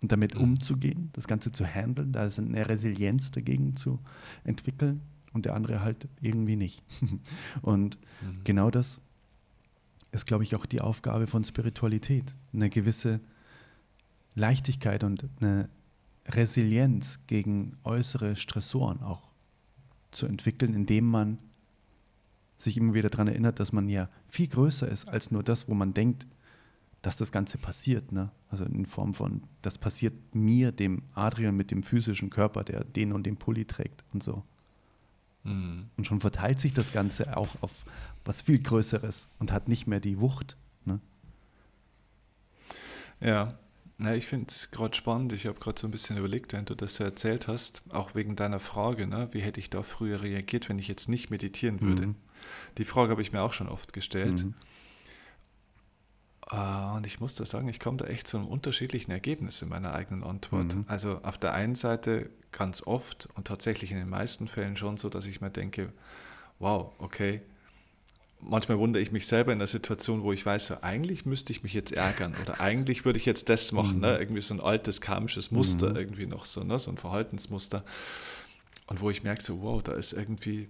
[0.00, 0.42] und damit mhm.
[0.42, 4.00] umzugehen, das Ganze zu handeln, da ist eine Resilienz dagegen zu
[4.44, 5.02] entwickeln
[5.32, 6.82] und der andere halt irgendwie nicht.
[7.62, 8.44] und mhm.
[8.44, 9.00] genau das
[10.12, 13.20] ist, glaube ich, auch die Aufgabe von Spiritualität, eine gewisse
[14.34, 15.68] Leichtigkeit und eine
[16.26, 19.30] Resilienz gegen äußere Stressoren auch
[20.10, 21.38] zu entwickeln, indem man
[22.56, 25.74] sich immer wieder daran erinnert, dass man ja viel größer ist als nur das, wo
[25.74, 26.26] man denkt,
[27.00, 28.12] dass das Ganze passiert.
[28.12, 28.30] Ne?
[28.48, 33.12] Also in Form von, das passiert mir, dem Adrian mit dem physischen Körper, der den
[33.12, 34.44] und den Pulli trägt und so.
[35.44, 35.88] Mhm.
[35.96, 37.84] Und schon verteilt sich das Ganze auch auf
[38.24, 40.56] was viel Größeres und hat nicht mehr die Wucht.
[40.84, 41.00] Ne?
[43.20, 43.58] Ja,
[43.98, 45.32] ja, ich finde es gerade spannend.
[45.32, 48.36] Ich habe gerade so ein bisschen überlegt, während du das so erzählt hast, auch wegen
[48.36, 49.28] deiner Frage, ne?
[49.32, 52.08] wie hätte ich da früher reagiert, wenn ich jetzt nicht meditieren würde.
[52.08, 52.14] Mhm.
[52.78, 54.44] Die Frage habe ich mir auch schon oft gestellt.
[54.44, 54.54] Mhm.
[56.46, 59.68] Ah, und ich muss da sagen, ich komme da echt zu einem unterschiedlichen Ergebnis in
[59.68, 60.74] meiner eigenen Antwort.
[60.74, 60.84] Mhm.
[60.88, 65.08] Also auf der einen Seite ganz oft und tatsächlich in den meisten Fällen schon so,
[65.08, 65.92] dass ich mir denke,
[66.58, 67.40] wow, okay,
[68.42, 71.62] manchmal wundere ich mich selber in der Situation, wo ich weiß, so, eigentlich müsste ich
[71.62, 74.08] mich jetzt ärgern oder eigentlich würde ich jetzt das machen, ne?
[74.08, 74.12] mhm.
[74.14, 74.18] ne?
[74.18, 75.96] irgendwie so ein altes karmisches Muster mhm.
[75.96, 76.78] irgendwie noch so, ne?
[76.78, 77.84] so ein Verhaltensmuster.
[78.86, 80.68] Und wo ich merke, so, wow, da ist irgendwie,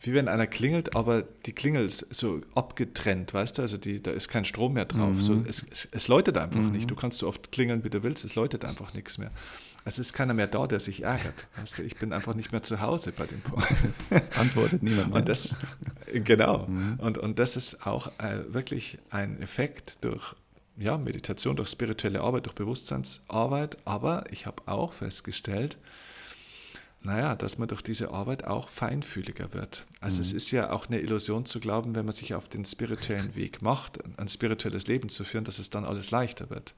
[0.00, 4.10] wie wenn einer klingelt, aber die Klingel ist so abgetrennt, weißt du, also die, da
[4.10, 5.14] ist kein Strom mehr drauf.
[5.14, 5.20] Mhm.
[5.20, 6.90] So, es, es, es, läutet einfach nicht.
[6.90, 9.30] Du kannst so oft klingeln, wie du willst, es läutet einfach nichts mehr.
[9.84, 11.48] Es ist keiner mehr da, der sich ärgert.
[11.56, 13.66] Weißt du, ich bin einfach nicht mehr zu Hause bei dem Punkt.
[14.10, 15.16] Das antwortet niemand mehr.
[15.18, 15.56] Und das,
[16.12, 16.66] genau.
[16.66, 17.00] Mhm.
[17.00, 20.36] Und, und das ist auch äh, wirklich ein Effekt durch
[20.76, 23.76] ja, Meditation, durch spirituelle Arbeit, durch Bewusstseinsarbeit.
[23.84, 25.76] Aber ich habe auch festgestellt,
[27.04, 29.86] naja, dass man durch diese Arbeit auch feinfühliger wird.
[30.00, 30.22] Also mhm.
[30.22, 33.62] es ist ja auch eine Illusion zu glauben, wenn man sich auf den spirituellen Weg
[33.62, 36.74] macht, ein spirituelles Leben zu führen, dass es dann alles leichter wird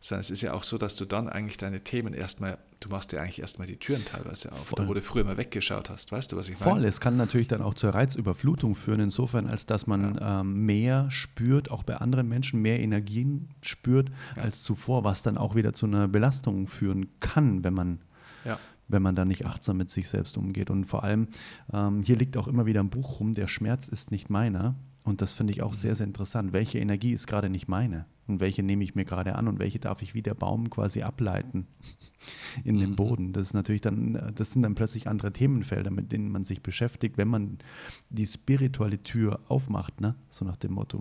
[0.00, 3.12] sondern es ist ja auch so, dass du dann eigentlich deine Themen erstmal, du machst
[3.12, 4.86] ja eigentlich erstmal die Türen teilweise auf, Voll.
[4.86, 6.12] wo du früher mal weggeschaut hast.
[6.12, 6.70] Weißt du, was ich meine?
[6.70, 10.40] Voll, es kann natürlich dann auch zur Reizüberflutung führen, insofern, als dass man ja.
[10.40, 14.42] ähm, mehr spürt, auch bei anderen Menschen mehr Energien spürt ja.
[14.42, 18.00] als zuvor, was dann auch wieder zu einer Belastung führen kann, wenn man.
[18.44, 18.58] Ja
[18.88, 20.70] wenn man da nicht achtsam mit sich selbst umgeht.
[20.70, 21.28] Und vor allem,
[21.72, 24.74] ähm, hier liegt auch immer wieder ein Buch rum, der Schmerz ist nicht meiner.
[25.06, 26.52] Und das finde ich auch sehr, sehr interessant.
[26.52, 28.06] Welche Energie ist gerade nicht meine?
[28.26, 31.02] Und welche nehme ich mir gerade an und welche darf ich wie der Baum quasi
[31.02, 31.68] ableiten
[32.64, 32.96] in den mhm.
[32.96, 33.32] Boden?
[33.32, 37.18] Das ist natürlich dann, das sind dann plötzlich andere Themenfelder, mit denen man sich beschäftigt,
[37.18, 37.58] wenn man
[38.10, 40.16] die spirituelle Tür aufmacht, ne?
[40.28, 41.00] So nach dem Motto,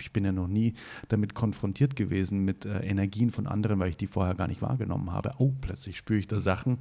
[0.00, 0.74] ich bin ja noch nie
[1.06, 5.12] damit konfrontiert gewesen mit äh, Energien von anderen, weil ich die vorher gar nicht wahrgenommen
[5.12, 5.34] habe.
[5.38, 6.78] Oh, plötzlich spüre ich da Sachen.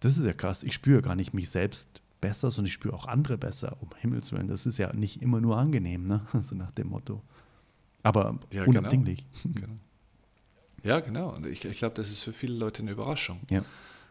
[0.00, 0.64] Das ist ja krass.
[0.64, 3.76] Ich spüre gar nicht mich selbst besser, sondern ich spüre auch andere besser.
[3.80, 6.26] Um Himmels Willen, das ist ja nicht immer nur angenehm, ne?
[6.42, 7.22] so nach dem Motto.
[8.02, 8.80] Aber ja, genau.
[8.80, 9.26] unabdinglich.
[9.42, 9.54] Genau.
[9.54, 9.76] genau.
[10.82, 11.34] Ja, genau.
[11.34, 13.40] Und ich, ich glaube, das ist für viele Leute eine Überraschung.
[13.50, 13.62] Ja.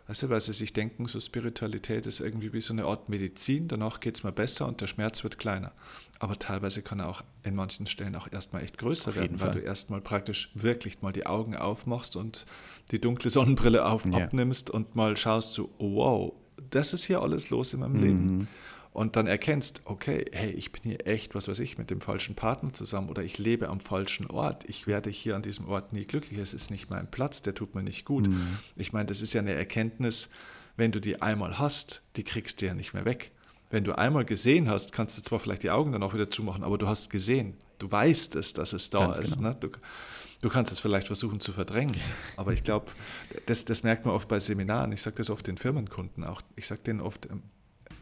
[0.10, 3.68] Weißt du, weil sie sich denken, so Spiritualität ist irgendwie wie so eine Art Medizin,
[3.68, 5.72] danach geht es mal besser und der Schmerz wird kleiner.
[6.18, 9.60] Aber teilweise kann er auch in manchen Stellen auch erstmal echt größer werden, weil du
[9.60, 12.48] erstmal praktisch wirklich mal die Augen aufmachst und
[12.90, 14.26] die dunkle Sonnenbrille auf, ja.
[14.26, 16.34] abnimmst und mal schaust so, oh, wow,
[16.70, 18.04] das ist hier alles los in meinem mhm.
[18.04, 18.48] Leben.
[18.92, 22.36] Und dann erkennst, okay, hey, ich bin hier echt, was weiß ich, mit dem falschen
[22.36, 24.68] Partner zusammen oder ich lebe am falschen Ort.
[24.68, 26.40] Ich werde hier an diesem Ort nie glücklich.
[26.40, 28.28] Es ist nicht mein Platz, der tut mir nicht gut.
[28.28, 28.58] Mhm.
[28.76, 30.30] Ich meine, das ist ja eine Erkenntnis,
[30.76, 33.32] wenn du die einmal hast, die kriegst du ja nicht mehr weg.
[33.70, 36.64] Wenn du einmal gesehen hast, kannst du zwar vielleicht die Augen dann auch wieder zumachen,
[36.64, 37.54] aber du hast gesehen.
[37.78, 39.38] Du weißt es, dass es da Ganz ist.
[39.38, 39.50] Genau.
[39.50, 39.56] Ne?
[39.60, 39.70] Du,
[40.42, 41.96] du, kannst es vielleicht versuchen zu verdrängen.
[42.38, 42.88] Aber ich glaube,
[43.46, 44.92] das, das merkt man oft bei Seminaren.
[44.92, 46.42] Ich sage das oft den Firmenkunden auch.
[46.56, 47.44] Ich sage denen oft, ähm,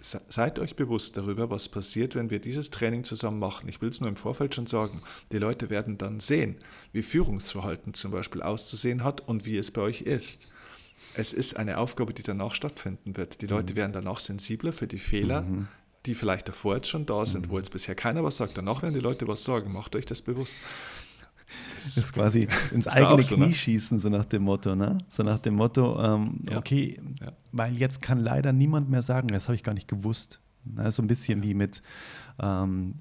[0.02, 3.68] seid euch bewusst darüber, was passiert, wenn wir dieses Training zusammen machen.
[3.68, 5.02] Ich will es nur im Vorfeld schon sagen.
[5.32, 6.58] Die Leute werden dann sehen,
[6.94, 10.48] wie Führungsverhalten zum Beispiel auszusehen hat und wie es bei euch ist.
[11.16, 13.42] Es ist eine Aufgabe, die danach stattfinden wird.
[13.42, 13.78] Die Leute mhm.
[13.78, 15.68] werden danach sensibler für die Fehler, mhm.
[16.06, 17.52] die vielleicht davor jetzt schon da sind, mhm.
[17.52, 18.58] wo jetzt bisher keiner was sagt.
[18.58, 19.72] Danach werden die Leute was sagen.
[19.74, 20.56] Macht euch das bewusst.
[21.84, 23.54] Das ist quasi ins eigene so, Knie ne?
[23.54, 24.98] schießen, so nach dem Motto, ne?
[25.10, 26.58] So nach dem Motto, ähm, ja.
[26.58, 27.32] okay, ja.
[27.52, 30.42] weil jetzt kann leider niemand mehr sagen, das habe ich gar nicht gewusst.
[30.66, 30.92] Ne?
[30.92, 31.82] So ein bisschen wie mit
[32.40, 32.96] ähm,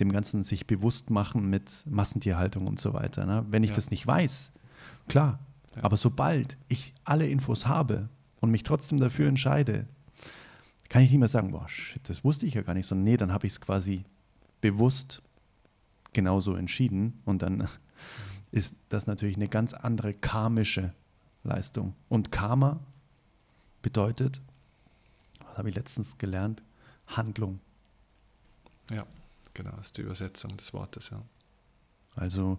[0.00, 3.26] dem Ganzen sich bewusst machen mit Massentierhaltung und so weiter.
[3.26, 3.44] Ne?
[3.50, 3.76] Wenn ich ja.
[3.76, 4.52] das nicht weiß,
[5.08, 5.38] klar,
[5.80, 8.08] aber sobald ich alle Infos habe
[8.40, 9.86] und mich trotzdem dafür entscheide,
[10.88, 13.16] kann ich nicht mehr sagen, boah, shit, das wusste ich ja gar nicht, sondern nee,
[13.16, 14.04] dann habe ich es quasi
[14.60, 15.22] bewusst
[16.12, 17.68] genauso entschieden und dann
[18.52, 20.92] ist das natürlich eine ganz andere karmische
[21.44, 21.94] Leistung.
[22.08, 22.80] Und Karma
[23.80, 24.40] bedeutet,
[25.40, 26.62] was habe ich letztens gelernt?
[27.06, 27.60] Handlung.
[28.90, 29.06] Ja,
[29.54, 31.22] genau, das ist die Übersetzung des Wortes, ja.
[32.14, 32.58] Also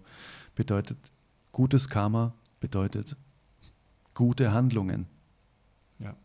[0.54, 0.98] bedeutet,
[1.52, 3.16] gutes Karma bedeutet
[4.14, 5.06] gute Handlungen.
[5.98, 6.16] Ja,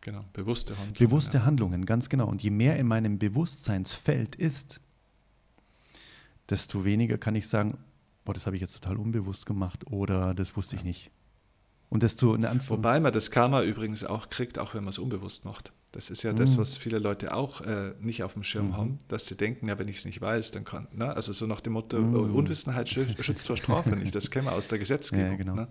[0.00, 0.98] genau, bewusste Handlungen.
[0.98, 1.44] Bewusste ja.
[1.44, 2.26] Handlungen, ganz genau.
[2.26, 4.80] Und je mehr in meinem Bewusstseinsfeld ist,
[6.50, 7.78] desto weniger kann ich sagen,
[8.24, 11.10] boah, das habe ich jetzt total unbewusst gemacht oder das wusste ich nicht.
[11.90, 12.78] Und desto eine Antwort.
[12.78, 15.72] Wobei man das Karma übrigens auch kriegt, auch wenn man es unbewusst macht.
[15.92, 16.36] Das ist ja mhm.
[16.36, 18.76] das, was viele Leute auch äh, nicht auf dem Schirm mhm.
[18.76, 20.88] haben, dass sie denken, ja, wenn ich es nicht weiß, dann kann.
[20.92, 21.14] Ne?
[21.14, 22.34] Also so nach dem Motto, mhm.
[22.34, 24.14] Unwissenheit schützt vor Strafe nicht.
[24.14, 25.32] Das kennen wir aus der Gesetzgebung.
[25.32, 25.54] Ja, genau.
[25.54, 25.68] Ne?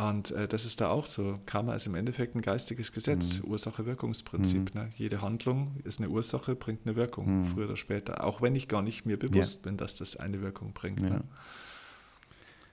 [0.00, 1.40] Und äh, das ist da auch so.
[1.44, 3.50] Karma ist im Endeffekt ein geistiges Gesetz, mhm.
[3.50, 4.74] Ursache-Wirkungsprinzip.
[4.74, 4.80] Mhm.
[4.80, 4.90] Ne?
[4.96, 7.44] Jede Handlung ist eine Ursache, bringt eine Wirkung, mhm.
[7.44, 8.24] früher oder später.
[8.24, 9.70] Auch wenn ich gar nicht mir bewusst ja.
[9.70, 11.02] bin, dass das eine Wirkung bringt.
[11.02, 11.10] Ja.
[11.10, 11.24] Ne?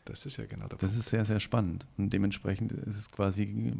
[0.05, 1.03] Das ist ja genau der Das Punkt.
[1.03, 1.86] ist sehr, sehr spannend.
[1.97, 3.73] Und dementsprechend ist es quasi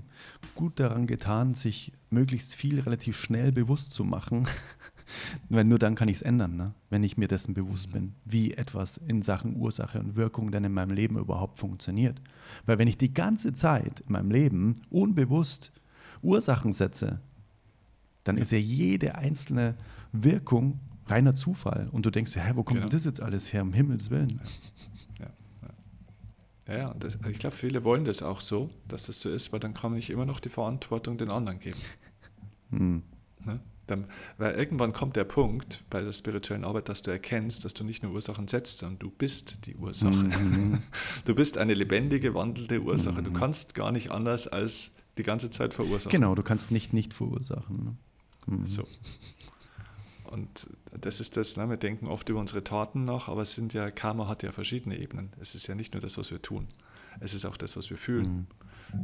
[0.56, 4.46] gut daran getan, sich möglichst viel relativ schnell bewusst zu machen.
[5.50, 6.74] Weil nur dann kann ich es ändern, ne?
[6.90, 7.94] wenn ich mir dessen bewusst mhm.
[7.94, 12.22] bin, wie etwas in Sachen Ursache und Wirkung dann in meinem Leben überhaupt funktioniert.
[12.66, 15.72] Weil wenn ich die ganze Zeit in meinem Leben unbewusst
[16.22, 17.22] Ursachen setze,
[18.24, 19.76] dann ist ja jede einzelne
[20.12, 21.88] Wirkung reiner Zufall.
[21.92, 22.90] Und du denkst, hä, wo kommt genau.
[22.90, 24.42] das jetzt alles her, um Himmels Willen?
[25.20, 25.28] Ja,
[26.68, 29.60] ja, ja das, ich glaube, viele wollen das auch so, dass das so ist, weil
[29.62, 31.80] dann kann ich immer noch die Verantwortung den anderen geben.
[32.72, 33.04] Hm.
[33.46, 33.60] Ne?
[33.88, 34.06] Dann,
[34.38, 38.04] weil irgendwann kommt der Punkt bei der spirituellen Arbeit, dass du erkennst, dass du nicht
[38.04, 40.14] nur Ursachen setzt, sondern du bist die Ursache.
[40.14, 40.80] Mhm.
[41.26, 43.22] Du bist eine lebendige, wandelnde Ursache.
[43.22, 43.26] Mhm.
[43.26, 46.12] Du kannst gar nicht anders als die ganze Zeit verursachen.
[46.12, 47.98] Genau, du kannst nicht nicht verursachen.
[48.48, 48.58] Ne?
[48.58, 48.66] Mhm.
[48.66, 48.88] So.
[50.26, 51.70] Und das ist das, ne?
[51.70, 54.98] wir denken oft über unsere Taten nach, aber es sind ja, Karma hat ja verschiedene
[54.98, 55.32] Ebenen.
[55.40, 56.68] Es ist ja nicht nur das, was wir tun.
[57.20, 58.48] Es ist auch das, was wir fühlen.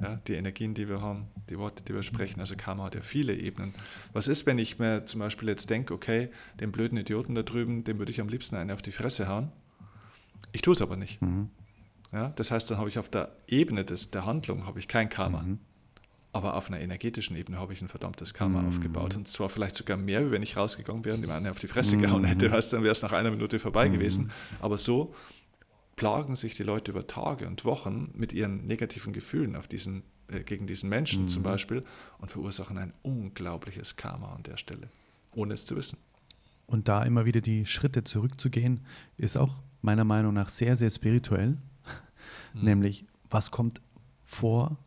[0.02, 2.40] Ja, die Energien, die wir haben, die Worte, die wir sprechen.
[2.40, 3.74] Also Karma hat ja viele Ebenen.
[4.14, 6.30] Was ist, wenn ich mir zum Beispiel jetzt denke, okay,
[6.60, 9.52] den blöden Idioten da drüben, dem würde ich am liebsten eine auf die Fresse hauen.
[10.52, 11.22] Ich tue es aber nicht.
[11.22, 11.50] Mhm.
[12.12, 15.10] Ja, das heißt, dann habe ich auf der Ebene des, der Handlung habe ich kein
[15.10, 15.42] Karma.
[15.42, 15.60] Mhm.
[16.32, 18.70] Aber auf einer energetischen Ebene habe ich ein verdammtes Karma mhm.
[18.70, 19.16] aufgebaut.
[19.16, 21.68] Und zwar vielleicht sogar mehr, wie wenn ich rausgegangen wäre und ihm eine auf die
[21.68, 22.28] Fresse gehauen mhm.
[22.28, 22.52] hätte.
[22.52, 23.94] Weißt, dann wäre es nach einer Minute vorbei mhm.
[23.94, 24.32] gewesen.
[24.60, 25.14] Aber so
[25.96, 30.42] plagen sich die Leute über Tage und Wochen mit ihren negativen Gefühlen auf diesen, äh,
[30.42, 31.28] gegen diesen Menschen mhm.
[31.28, 31.84] zum Beispiel
[32.20, 34.90] und verursachen ein unglaubliches Karma an der Stelle,
[35.36, 35.98] ohne es zu wissen.
[36.66, 38.86] Und da immer wieder die Schritte zurückzugehen,
[39.18, 41.58] ist auch meiner Meinung nach sehr, sehr spirituell.
[42.54, 42.64] Mhm.
[42.64, 43.82] Nämlich, was kommt
[44.24, 44.78] vor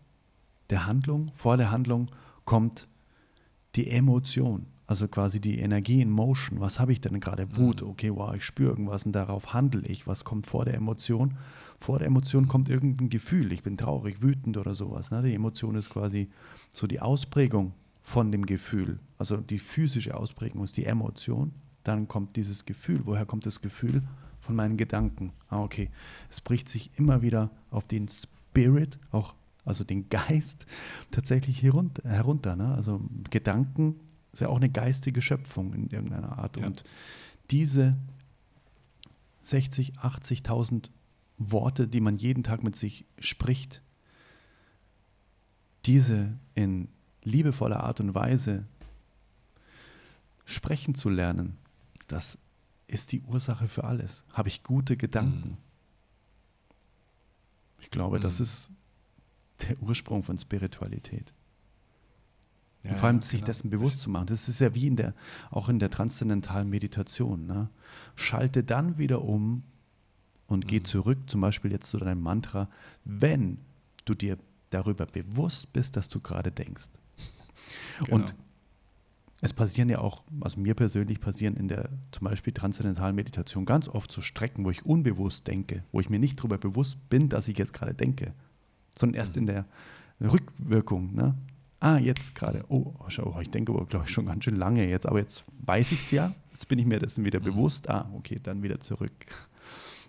[0.70, 1.30] der Handlung?
[1.34, 2.06] Vor der Handlung
[2.44, 2.88] kommt
[3.74, 4.66] die Emotion.
[4.86, 6.60] Also quasi die Energie in Motion.
[6.60, 7.56] Was habe ich denn gerade?
[7.56, 7.88] Wut, mhm.
[7.88, 10.06] okay, wow, ich spüre irgendwas und darauf handle ich.
[10.06, 11.36] Was kommt vor der Emotion?
[11.78, 13.52] Vor der Emotion kommt irgendein Gefühl.
[13.52, 15.10] Ich bin traurig, wütend oder sowas.
[15.10, 15.22] Ne?
[15.22, 16.30] Die Emotion ist quasi
[16.70, 19.00] so die Ausprägung von dem Gefühl.
[19.18, 21.52] Also die physische Ausprägung ist die Emotion.
[21.82, 23.02] Dann kommt dieses Gefühl.
[23.04, 24.02] Woher kommt das Gefühl?
[24.40, 25.32] Von meinen Gedanken.
[25.48, 25.90] Ah, okay.
[26.30, 29.34] Es bricht sich immer wieder auf den Spirit, auch
[29.64, 30.66] also den Geist,
[31.10, 32.08] tatsächlich herunter.
[32.08, 32.72] herunter ne?
[32.74, 33.96] Also Gedanken
[34.36, 36.58] ist ja auch eine geistige Schöpfung in irgendeiner Art.
[36.58, 36.66] Ja.
[36.66, 36.84] Und
[37.50, 37.96] diese
[39.40, 40.90] 60, 80.000
[41.38, 43.80] Worte, die man jeden Tag mit sich spricht,
[45.86, 46.88] diese in
[47.24, 48.66] liebevoller Art und Weise
[50.44, 51.56] sprechen zu lernen,
[52.06, 52.38] das
[52.88, 54.26] ist die Ursache für alles.
[54.34, 55.48] Habe ich gute Gedanken?
[55.48, 55.56] Mhm.
[57.80, 58.22] Ich glaube, mhm.
[58.22, 58.70] das ist
[59.66, 61.32] der Ursprung von Spiritualität.
[62.86, 63.46] Ja, und vor allem sich genau.
[63.46, 64.26] dessen bewusst zu machen.
[64.26, 65.14] Das ist ja wie in der,
[65.50, 67.46] auch in der transzendentalen Meditation.
[67.46, 67.68] Ne?
[68.14, 69.62] Schalte dann wieder um
[70.46, 70.68] und mhm.
[70.68, 72.68] geh zurück, zum Beispiel jetzt zu deinem Mantra,
[73.04, 73.58] wenn
[74.04, 74.38] du dir
[74.70, 76.88] darüber bewusst bist, dass du gerade denkst.
[77.98, 78.16] Genau.
[78.16, 78.36] Und
[79.42, 83.88] es passieren ja auch, also mir persönlich passieren in der zum Beispiel transzendentalen Meditation ganz
[83.88, 87.48] oft so Strecken, wo ich unbewusst denke, wo ich mir nicht darüber bewusst bin, dass
[87.48, 88.32] ich jetzt gerade denke,
[88.98, 89.40] sondern erst mhm.
[89.40, 89.66] in der
[90.20, 91.14] Rückwirkung.
[91.14, 91.34] Ne?
[91.80, 95.18] Ah, jetzt gerade, oh, schau, ich denke, glaube ich, schon ganz schön lange jetzt, aber
[95.18, 97.44] jetzt weiß ich es ja, jetzt bin ich mir dessen wieder mhm.
[97.44, 99.12] bewusst, ah, okay, dann wieder zurück.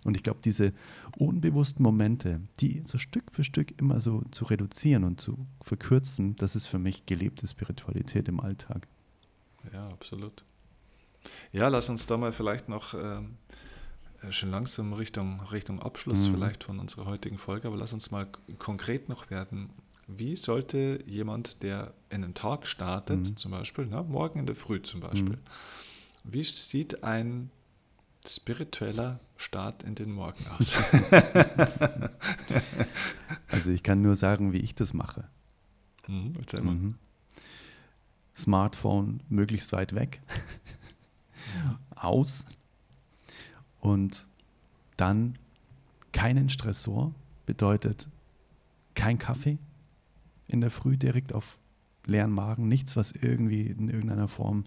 [0.04, 0.74] Und ich glaube, diese
[1.18, 6.56] unbewussten Momente, die so Stück für Stück immer so zu reduzieren und zu verkürzen, das
[6.56, 8.88] ist für mich gelebte Spiritualität im Alltag.
[9.74, 10.46] Ja, absolut.
[11.52, 13.38] Ja, lass uns da mal vielleicht noch ähm,
[14.22, 16.36] äh, schon langsam Richtung, Richtung Abschluss mhm.
[16.36, 18.28] vielleicht von unserer heutigen Folge, aber lass uns mal
[18.60, 19.70] konkret noch werden.
[20.08, 23.38] Wie sollte jemand, der in den Tag startet, mhm.
[23.38, 25.42] zum Beispiel, na, morgen in der Früh zum Beispiel, mhm.
[26.24, 27.52] wie sieht ein
[28.26, 30.76] spiritueller Start in den Morgen aus?
[33.50, 35.26] also ich kann nur sagen, wie ich das mache.
[36.08, 36.74] Mhm, erzähl mal.
[36.74, 36.96] Mhm.
[38.36, 40.22] Smartphone möglichst weit weg,
[41.96, 42.46] aus
[43.80, 44.28] und
[44.96, 45.38] dann
[46.12, 47.14] keinen Stressor
[47.46, 48.08] bedeutet
[48.96, 49.58] kein Kaffee,
[50.48, 51.58] in der Früh direkt auf
[52.06, 54.64] leeren Magen, nichts, was irgendwie in irgendeiner Form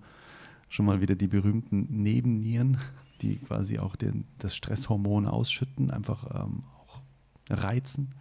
[0.69, 2.79] schon mal wieder die berühmten Nebennieren,
[3.23, 7.01] die quasi auch den, das Stresshormon ausschütten, einfach ähm, auch
[7.49, 8.15] reizen.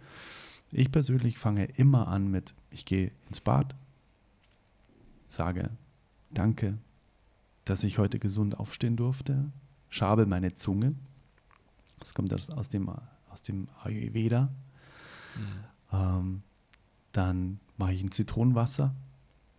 [0.72, 3.74] Ich persönlich fange immer an mit, ich gehe ins Bad,
[5.28, 5.70] sage
[6.30, 6.78] danke,
[7.64, 9.50] dass ich heute gesund aufstehen durfte,
[9.88, 10.94] schabe meine Zunge,
[11.98, 12.90] das kommt aus dem,
[13.28, 14.48] aus dem Ayurveda,
[15.36, 15.92] mhm.
[15.92, 16.42] ähm,
[17.12, 18.94] dann mache ich ein Zitronenwasser,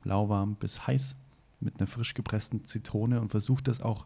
[0.03, 1.15] lauwarm bis heiß,
[1.59, 4.05] mit einer frisch gepressten Zitrone und versuche das auch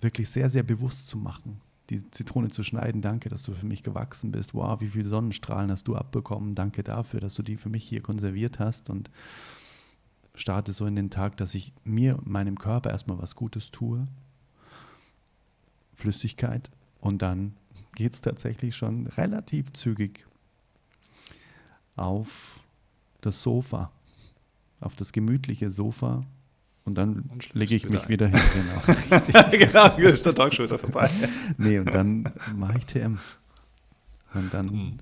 [0.00, 1.60] wirklich sehr, sehr bewusst zu machen.
[1.90, 4.54] Die Zitrone zu schneiden, danke, dass du für mich gewachsen bist.
[4.54, 6.54] Wow, wie viele Sonnenstrahlen hast du abbekommen.
[6.54, 8.88] Danke dafür, dass du die für mich hier konserviert hast.
[8.88, 9.10] Und
[10.34, 14.06] starte so in den Tag, dass ich mir, meinem Körper erstmal was Gutes tue.
[15.94, 16.70] Flüssigkeit.
[17.00, 17.54] Und dann
[17.94, 20.26] geht es tatsächlich schon relativ zügig
[21.96, 22.60] auf
[23.22, 23.90] das Sofa,
[24.80, 26.22] auf das gemütliche Sofa
[26.84, 28.40] Und dann lege ich mich wieder, wieder hin.
[29.50, 31.08] Genau, genau ist der Tag schon wieder vorbei.
[31.56, 33.18] nee, und dann mache ich TM.
[34.34, 34.98] Und dann hm.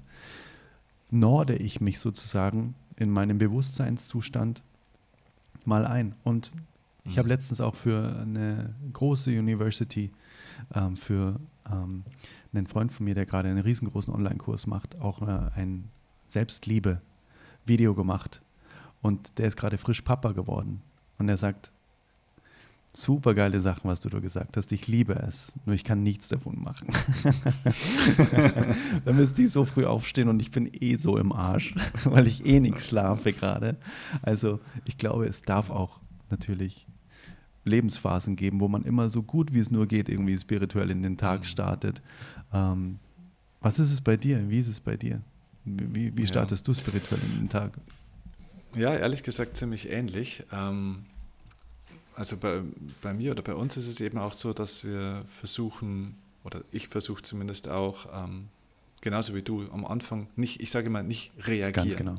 [1.10, 4.62] norde ich mich sozusagen in meinem Bewusstseinszustand
[5.64, 6.14] mal ein.
[6.22, 6.52] Und
[7.04, 7.30] ich habe hm.
[7.30, 10.10] letztens auch für eine große University,
[10.74, 11.40] ähm, für
[11.70, 12.04] ähm,
[12.52, 15.88] einen Freund von mir, der gerade einen riesengroßen Online-Kurs macht, auch äh, ein
[17.60, 18.40] Selbstliebe-Video gemacht.
[19.02, 20.82] Und der ist gerade frisch Papa geworden.
[21.18, 21.70] Und er sagt,
[22.92, 24.72] super geile Sachen, was du da gesagt hast.
[24.72, 25.52] Ich liebe es.
[25.64, 26.88] Nur ich kann nichts davon machen.
[29.04, 32.44] da müsste ich so früh aufstehen und ich bin eh so im Arsch, weil ich
[32.44, 33.76] eh nichts schlafe gerade.
[34.22, 36.00] Also ich glaube, es darf auch
[36.30, 36.86] natürlich
[37.64, 41.16] Lebensphasen geben, wo man immer so gut wie es nur geht, irgendwie spirituell in den
[41.16, 41.44] Tag mhm.
[41.44, 42.02] startet.
[42.52, 42.98] Ähm,
[43.60, 44.48] was ist es bei dir?
[44.48, 45.20] Wie ist es bei dir?
[45.64, 46.72] Wie, wie startest ja.
[46.72, 47.72] du spirituell in den Tag?
[48.74, 50.44] Ja, ehrlich gesagt ziemlich ähnlich.
[50.52, 51.04] Ähm,
[52.14, 52.62] also bei,
[53.02, 56.88] bei mir oder bei uns ist es eben auch so, dass wir versuchen, oder ich
[56.88, 58.48] versuche zumindest auch, ähm,
[59.00, 61.72] genauso wie du, am Anfang nicht, ich sage mal, nicht reagieren.
[61.72, 62.16] Ganz genau.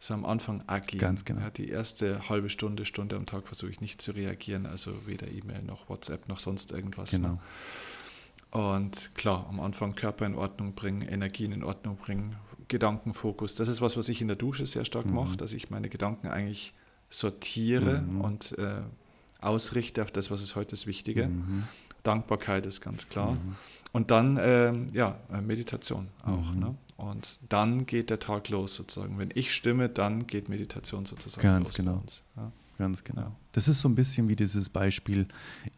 [0.00, 1.00] Sondern am Anfang agieren.
[1.00, 1.40] Ganz genau.
[1.40, 5.28] Ja, die erste halbe Stunde, Stunde am Tag versuche ich nicht zu reagieren, also weder
[5.28, 7.10] E-Mail noch WhatsApp noch sonst irgendwas.
[7.10, 7.28] Genau.
[7.28, 7.38] Ne?
[8.50, 12.36] Und klar, am Anfang Körper in Ordnung bringen, Energien in Ordnung bringen,
[12.74, 13.54] Gedankenfokus.
[13.54, 15.14] Das ist was, was ich in der Dusche sehr stark mhm.
[15.14, 16.74] mache, dass ich meine Gedanken eigentlich
[17.08, 18.20] sortiere mhm.
[18.20, 18.80] und äh,
[19.40, 21.28] ausrichte auf das, was ist heute das Wichtige.
[21.28, 21.64] Mhm.
[22.02, 23.32] Dankbarkeit ist ganz klar.
[23.32, 23.54] Mhm.
[23.92, 26.52] Und dann, äh, ja, Meditation auch.
[26.52, 26.58] Mhm.
[26.58, 26.74] Ne?
[26.96, 29.18] Und dann geht der Tag los sozusagen.
[29.18, 31.76] Wenn ich stimme, dann geht Meditation sozusagen ganz los.
[31.76, 32.02] Genau.
[32.36, 32.52] Ja.
[32.76, 33.36] Ganz genau.
[33.52, 35.28] Das ist so ein bisschen wie dieses Beispiel,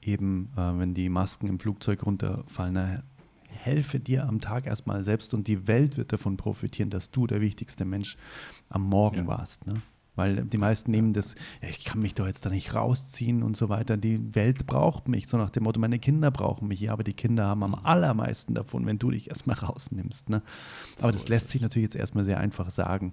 [0.01, 2.73] eben, äh, wenn die Masken im Flugzeug runterfallen.
[2.73, 3.03] Na,
[3.67, 7.41] helfe dir am Tag erstmal selbst und die Welt wird davon profitieren, dass du der
[7.41, 8.17] wichtigste Mensch
[8.69, 9.27] am Morgen ja.
[9.27, 9.67] warst.
[9.67, 9.75] Ne?
[10.17, 13.69] Weil die meisten nehmen das, ich kann mich doch jetzt da nicht rausziehen und so
[13.69, 13.97] weiter.
[13.97, 16.81] Die Welt braucht mich, so nach dem Motto, meine Kinder brauchen mich.
[16.81, 20.31] Ja, aber die Kinder haben am allermeisten davon, wenn du dich erstmal rausnimmst.
[20.31, 20.43] Ne?
[20.99, 23.13] Aber so das lässt sich natürlich jetzt erstmal sehr einfach sagen.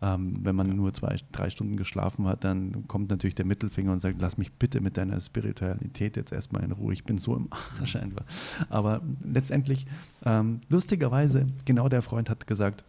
[0.00, 0.74] Ähm, wenn man ja.
[0.74, 4.52] nur zwei, drei Stunden geschlafen hat, dann kommt natürlich der Mittelfinger und sagt, lass mich
[4.52, 6.92] bitte mit deiner Spiritualität jetzt erstmal in Ruhe.
[6.92, 8.24] Ich bin so im Arsch einfach.
[8.68, 9.86] Aber letztendlich,
[10.24, 12.84] ähm, lustigerweise, genau der Freund hat gesagt,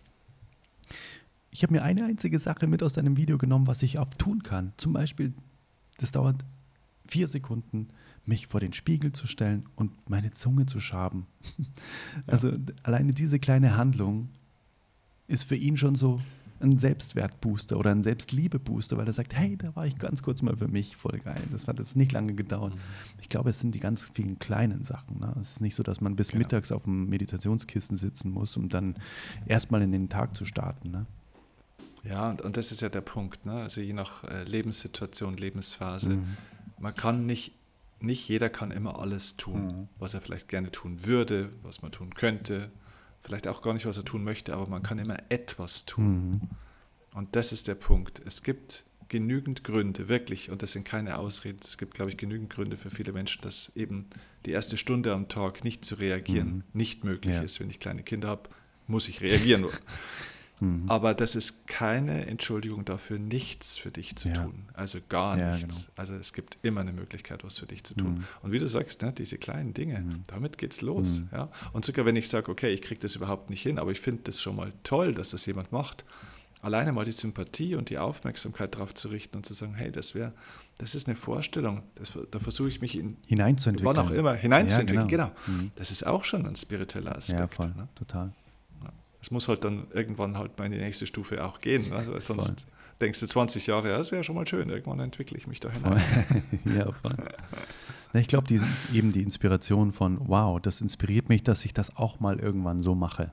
[1.55, 4.73] ich habe mir eine einzige Sache mit aus deinem Video genommen, was ich abtun kann.
[4.75, 5.33] Zum Beispiel,
[5.97, 6.43] das dauert
[7.07, 7.87] vier Sekunden,
[8.25, 11.27] mich vor den Spiegel zu stellen und meine Zunge zu schaben.
[12.27, 12.57] Also ja.
[12.83, 14.27] alleine diese kleine Handlung
[15.27, 16.19] ist für ihn schon so
[16.59, 20.57] ein Selbstwertbooster oder ein Selbstliebebooster, weil er sagt, hey, da war ich ganz kurz mal
[20.57, 21.41] für mich, voll geil.
[21.51, 22.75] Das hat jetzt nicht lange gedauert.
[22.75, 22.79] Mhm.
[23.21, 25.19] Ich glaube, es sind die ganz vielen kleinen Sachen.
[25.19, 25.33] Ne?
[25.39, 26.39] Es ist nicht so, dass man bis genau.
[26.39, 28.95] mittags auf dem Meditationskissen sitzen muss, um dann
[29.45, 30.91] erstmal in den Tag zu starten.
[30.91, 31.05] Ne?
[32.07, 33.45] Ja, und, und das ist ja der Punkt.
[33.45, 33.53] Ne?
[33.53, 36.09] Also je nach äh, Lebenssituation, Lebensphase.
[36.09, 36.37] Mhm.
[36.79, 37.53] Man kann nicht,
[37.99, 39.87] nicht jeder kann immer alles tun, mhm.
[39.97, 42.71] was er vielleicht gerne tun würde, was man tun könnte.
[43.21, 46.31] Vielleicht auch gar nicht, was er tun möchte, aber man kann immer etwas tun.
[46.31, 46.41] Mhm.
[47.13, 48.21] Und das ist der Punkt.
[48.25, 52.49] Es gibt genügend Gründe, wirklich, und das sind keine Ausreden, es gibt, glaube ich, genügend
[52.49, 54.07] Gründe für viele Menschen, dass eben
[54.45, 56.63] die erste Stunde am Tag nicht zu reagieren mhm.
[56.73, 57.41] nicht möglich ja.
[57.41, 57.59] ist.
[57.59, 58.49] Wenn ich kleine Kinder habe,
[58.87, 59.65] muss ich reagieren.
[60.59, 60.85] Mhm.
[60.87, 64.35] Aber das ist keine Entschuldigung dafür, nichts für dich zu ja.
[64.35, 64.65] tun.
[64.73, 65.87] Also gar ja, nichts.
[65.87, 65.91] Genau.
[65.97, 68.15] Also es gibt immer eine Möglichkeit, was für dich zu tun.
[68.15, 68.23] Mhm.
[68.41, 70.23] Und wie du sagst, ne, diese kleinen Dinge, mhm.
[70.27, 71.19] damit geht's los.
[71.19, 71.29] Mhm.
[71.31, 71.49] Ja?
[71.73, 74.23] Und sogar wenn ich sage, okay, ich kriege das überhaupt nicht hin, aber ich finde
[74.23, 76.05] das schon mal toll, dass das jemand macht.
[76.61, 80.15] Alleine mal die Sympathie und die Aufmerksamkeit darauf zu richten und zu sagen, hey, das
[80.15, 80.33] wäre,
[80.79, 83.95] das ist eine Vorstellung, das, da versuche ich mich in hineinzuentwickeln.
[83.97, 85.31] Wann auch immer, hineinzuentwickeln, ja, genau.
[85.45, 85.59] genau.
[85.59, 85.71] Mhm.
[85.75, 87.39] Das ist auch schon ein spiritueller Aspekt.
[87.39, 87.87] Ja, voll, ne?
[87.93, 88.31] total
[89.26, 91.89] es muss halt dann irgendwann halt mal in die nächste Stufe auch gehen.
[91.89, 92.05] Ne?
[92.07, 92.55] Weil sonst voll.
[93.01, 95.71] denkst du 20 Jahre, ja, das wäre schon mal schön, irgendwann entwickle ich mich da
[95.71, 95.99] hinein.
[96.65, 97.15] ja, voll.
[98.13, 98.61] Ich glaube, die,
[98.93, 102.93] eben die Inspiration von, wow, das inspiriert mich, dass ich das auch mal irgendwann so
[102.93, 103.32] mache.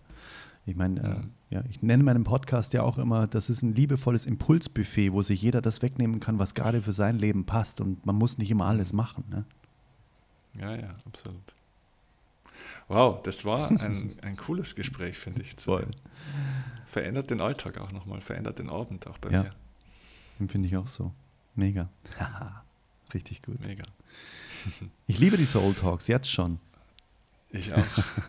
[0.65, 1.31] Ich meine, äh, mhm.
[1.51, 5.43] ja, ich nenne meinen Podcast ja auch immer, das ist ein liebevolles Impulsbuffet, wo sich
[5.43, 7.83] jeder das wegnehmen kann, was gerade für sein Leben passt.
[7.83, 9.25] Und man muss nicht immer alles machen.
[9.29, 9.45] Ne?
[10.59, 11.55] Ja, ja, absolut.
[12.89, 15.55] Wow, das war ein, ein cooles Gespräch, finde ich.
[15.57, 15.87] Voll.
[16.87, 19.43] Verändert den Alltag auch nochmal, verändert den Abend auch bei ja.
[19.45, 20.49] mir.
[20.49, 21.13] Finde ich auch so.
[21.55, 21.89] Mega.
[23.15, 23.65] Richtig gut.
[23.67, 23.85] Mega.
[25.09, 26.61] Ich liebe die Soul Talks, jetzt schon.
[27.51, 27.85] Ich auch.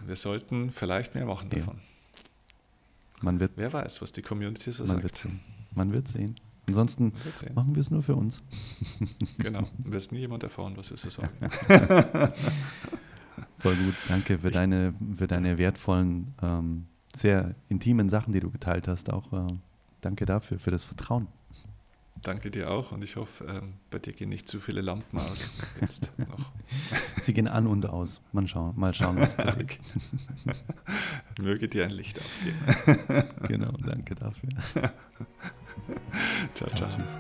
[0.06, 1.76] Wir sollten vielleicht mehr machen davon.
[1.76, 3.24] Ja.
[3.24, 5.04] Man wird, Wer weiß, was die Community so man sagt.
[5.04, 5.40] Wird sehen.
[5.76, 6.40] Man wird sehen.
[6.66, 7.54] Ansonsten wird sehen.
[7.54, 8.42] machen wir es nur für uns.
[9.38, 9.68] Genau.
[9.78, 11.38] Wird nie jemand erfahren, was wir so sagen.
[13.60, 13.96] Voll gut.
[14.08, 19.12] Danke für, deine, für deine wertvollen, ähm, sehr intimen Sachen, die du geteilt hast.
[19.12, 19.48] Auch äh,
[20.02, 21.28] danke dafür, für das Vertrauen.
[22.22, 25.50] danke dir auch und ich hoffe, ähm, bei dir gehen nicht zu viele Lampen aus.
[25.82, 26.52] Jetzt noch.
[27.22, 28.22] Sie gehen an und aus.
[28.32, 29.80] Mal schauen, mal schauen was okay.
[31.40, 33.30] Möge dir ein Licht aufgeben.
[33.48, 34.50] genau, danke dafür.
[36.54, 36.90] ciao, ciao.
[36.90, 36.98] ciao.
[36.98, 37.18] Tschüss.